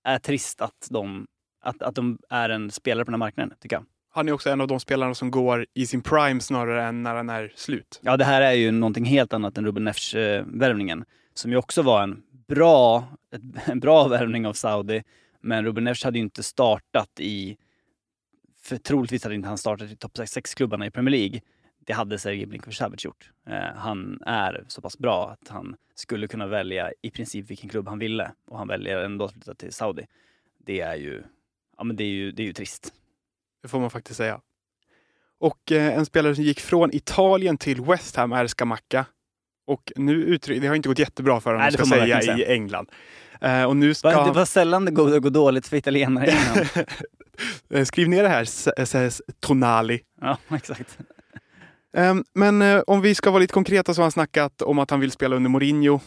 är 0.04 0.18
trist 0.18 0.60
att 0.60 0.88
de, 0.90 1.26
att, 1.62 1.82
att 1.82 1.94
de 1.94 2.18
är 2.30 2.48
en 2.48 2.70
spelare 2.70 3.04
på 3.04 3.10
den 3.10 3.14
här 3.14 3.26
marknaden, 3.26 3.56
tycker 3.60 3.76
jag. 3.76 3.84
Han 4.14 4.28
är 4.28 4.32
också 4.32 4.50
en 4.50 4.60
av 4.60 4.66
de 4.66 4.80
spelarna 4.80 5.14
som 5.14 5.30
går 5.30 5.66
i 5.74 5.86
sin 5.86 6.02
prime 6.02 6.40
snarare 6.40 6.84
än 6.84 7.02
när 7.02 7.14
han 7.14 7.30
är 7.30 7.52
slut. 7.56 8.00
Ja, 8.02 8.16
det 8.16 8.24
här 8.24 8.42
är 8.42 8.52
ju 8.52 8.70
någonting 8.70 9.04
helt 9.04 9.32
annat 9.32 9.58
än 9.58 9.64
Ruben 9.66 9.84
Neves-värvningen, 9.84 11.04
som 11.34 11.50
ju 11.50 11.56
också 11.56 11.82
var 11.82 12.02
en 12.02 12.22
bra, 12.48 13.04
en 13.64 13.80
bra 13.80 14.08
värvning 14.08 14.46
av 14.46 14.52
Saudi. 14.52 15.02
Men 15.40 15.64
Ruben 15.64 15.84
Neves 15.84 16.04
hade 16.04 16.18
ju 16.18 16.24
inte 16.24 16.42
startat 16.42 17.20
i, 17.20 17.56
för 18.62 18.76
troligtvis 18.76 19.24
hade 19.24 19.34
inte 19.34 19.48
han 19.48 19.58
startat 19.58 19.90
i 19.90 19.96
topp 19.96 20.12
6-klubbarna 20.14 20.86
i 20.86 20.90
Premier 20.90 21.10
League. 21.10 21.40
Det 21.86 21.92
hade 21.92 22.18
Sergej 22.18 22.46
Milinkovic 22.46 23.04
gjort. 23.04 23.30
Eh, 23.46 23.76
han 23.76 24.22
är 24.26 24.64
så 24.68 24.80
pass 24.80 24.98
bra 24.98 25.30
att 25.30 25.48
han 25.48 25.76
skulle 25.94 26.26
kunna 26.26 26.46
välja 26.46 26.92
i 27.02 27.10
princip 27.10 27.50
vilken 27.50 27.70
klubb 27.70 27.88
han 27.88 27.98
ville 27.98 28.32
och 28.46 28.58
han 28.58 28.68
väljer 28.68 28.98
ändå 28.98 29.24
att 29.24 29.32
flytta 29.32 29.54
till 29.54 29.72
Saudi. 29.72 30.06
Det 30.58 30.80
är 30.80 30.96
ju, 30.96 31.22
ja 31.82 31.84
men 31.84 31.96
det 31.96 32.04
är 32.04 32.08
ju, 32.08 32.32
det 32.32 32.42
är 32.42 32.46
ju 32.46 32.52
trist. 32.52 32.92
Det 33.62 33.68
får 33.68 33.80
man 33.80 33.90
faktiskt 33.90 34.16
säga. 34.16 34.40
Och 35.40 35.72
eh, 35.72 35.96
en 35.98 36.06
spelare 36.06 36.34
som 36.34 36.44
gick 36.44 36.60
från 36.60 36.94
Italien 36.94 37.58
till 37.58 37.80
West 37.80 38.16
Ham 38.16 38.32
är 38.32 38.46
Scamacca. 38.46 39.04
Och 39.66 39.92
nu 39.96 40.12
uttryck, 40.24 40.60
det 40.62 40.66
har 40.68 40.74
inte 40.74 40.88
gått 40.88 40.98
jättebra 40.98 41.40
för 41.40 41.50
honom 41.50 41.62
Nej, 41.64 41.72
ska 41.72 41.84
säga, 41.84 42.14
verkligen 42.14 42.38
i 42.38 42.44
England. 42.44 42.90
Eh, 43.40 43.64
och 43.64 43.76
nu 43.76 43.94
ska... 43.94 44.10
Va, 44.10 44.26
Det 44.26 44.32
var 44.32 44.44
sällan 44.44 44.84
det 44.84 44.90
går, 44.90 45.18
går 45.20 45.30
dåligt 45.30 45.66
för 45.66 45.76
italienare 45.76 46.26
i 46.26 46.30
England. 46.30 46.68
Eh, 47.70 47.84
Skriv 47.84 48.08
ner 48.08 48.22
det 48.22 48.28
här, 48.28 48.42
s- 48.42 48.68
s- 48.94 49.22
Tonali. 49.40 50.00
Ja, 50.20 50.38
exakt. 50.56 50.98
Ehm, 51.96 52.24
Men 52.34 52.62
eh, 52.62 52.80
om 52.86 53.00
vi 53.00 53.14
ska 53.14 53.30
vara 53.30 53.40
lite 53.40 53.52
konkreta 53.54 53.94
så 53.94 54.00
har 54.00 54.04
han 54.04 54.12
snackat 54.12 54.62
om 54.62 54.78
att 54.78 54.90
han 54.90 55.00
vill 55.00 55.10
spela 55.10 55.36
under 55.36 55.50
Mourinho. 55.50 56.00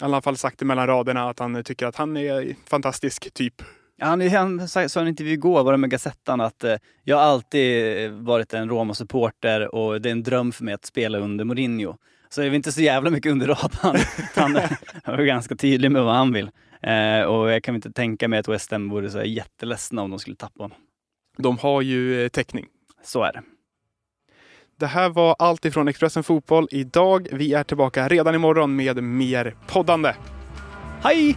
I 0.00 0.04
alla 0.04 0.22
fall 0.22 0.36
sagt 0.36 0.58
det 0.58 0.64
mellan 0.64 0.86
raderna 0.86 1.28
att 1.30 1.38
han 1.38 1.64
tycker 1.64 1.86
att 1.86 1.96
han 1.96 2.16
är 2.16 2.56
fantastisk 2.66 3.34
typ. 3.34 3.62
Ja, 4.02 4.06
Han, 4.06 4.58
han 4.58 4.68
sa 4.68 4.82
i 4.82 4.88
en 4.96 5.08
intervju 5.08 5.32
igår, 5.32 5.64
var 5.64 5.72
det 5.72 5.78
med 5.78 5.90
Gazettan, 5.90 6.40
att 6.40 6.64
eh, 6.64 6.76
jag 7.04 7.16
har 7.16 7.22
alltid 7.22 8.10
varit 8.12 8.54
en 8.54 8.68
Roma-supporter 8.68 9.74
och 9.74 10.00
det 10.00 10.08
är 10.08 10.12
en 10.12 10.22
dröm 10.22 10.52
för 10.52 10.64
mig 10.64 10.74
att 10.74 10.84
spela 10.84 11.18
under 11.18 11.44
Mourinho. 11.44 11.96
Så 12.28 12.40
det 12.40 12.46
är 12.46 12.54
inte 12.54 12.72
så 12.72 12.80
jävla 12.80 13.10
mycket 13.10 13.32
under 13.32 13.46
radarn. 13.46 13.96
Han, 15.04 15.16
var 15.16 15.24
ganska 15.24 15.56
tydlig 15.56 15.90
med 15.90 16.04
vad 16.04 16.14
han 16.14 16.32
vill. 16.32 16.50
Eh, 16.82 17.22
och 17.22 17.50
jag 17.50 17.62
kan 17.62 17.74
inte 17.74 17.92
tänka 17.92 18.28
mig 18.28 18.38
att 18.38 18.48
West 18.48 18.70
Ham 18.70 18.88
vore 18.88 19.10
så 19.10 19.22
jätteledsna 19.22 20.02
om 20.02 20.10
de 20.10 20.18
skulle 20.18 20.36
tappa 20.36 20.64
honom. 20.64 20.78
De 21.38 21.58
har 21.58 21.82
ju 21.82 22.24
eh, 22.24 22.28
täckning. 22.28 22.66
Så 23.04 23.22
är 23.22 23.32
det. 23.32 23.42
Det 24.78 24.86
här 24.86 25.08
var 25.08 25.36
allt 25.38 25.64
ifrån 25.64 25.88
Expressen 25.88 26.22
Fotboll 26.22 26.68
idag. 26.70 27.28
Vi 27.32 27.54
är 27.54 27.64
tillbaka 27.64 28.08
redan 28.08 28.34
imorgon 28.34 28.76
med 28.76 29.02
mer 29.02 29.54
poddande. 29.66 30.14
Hej! 31.02 31.36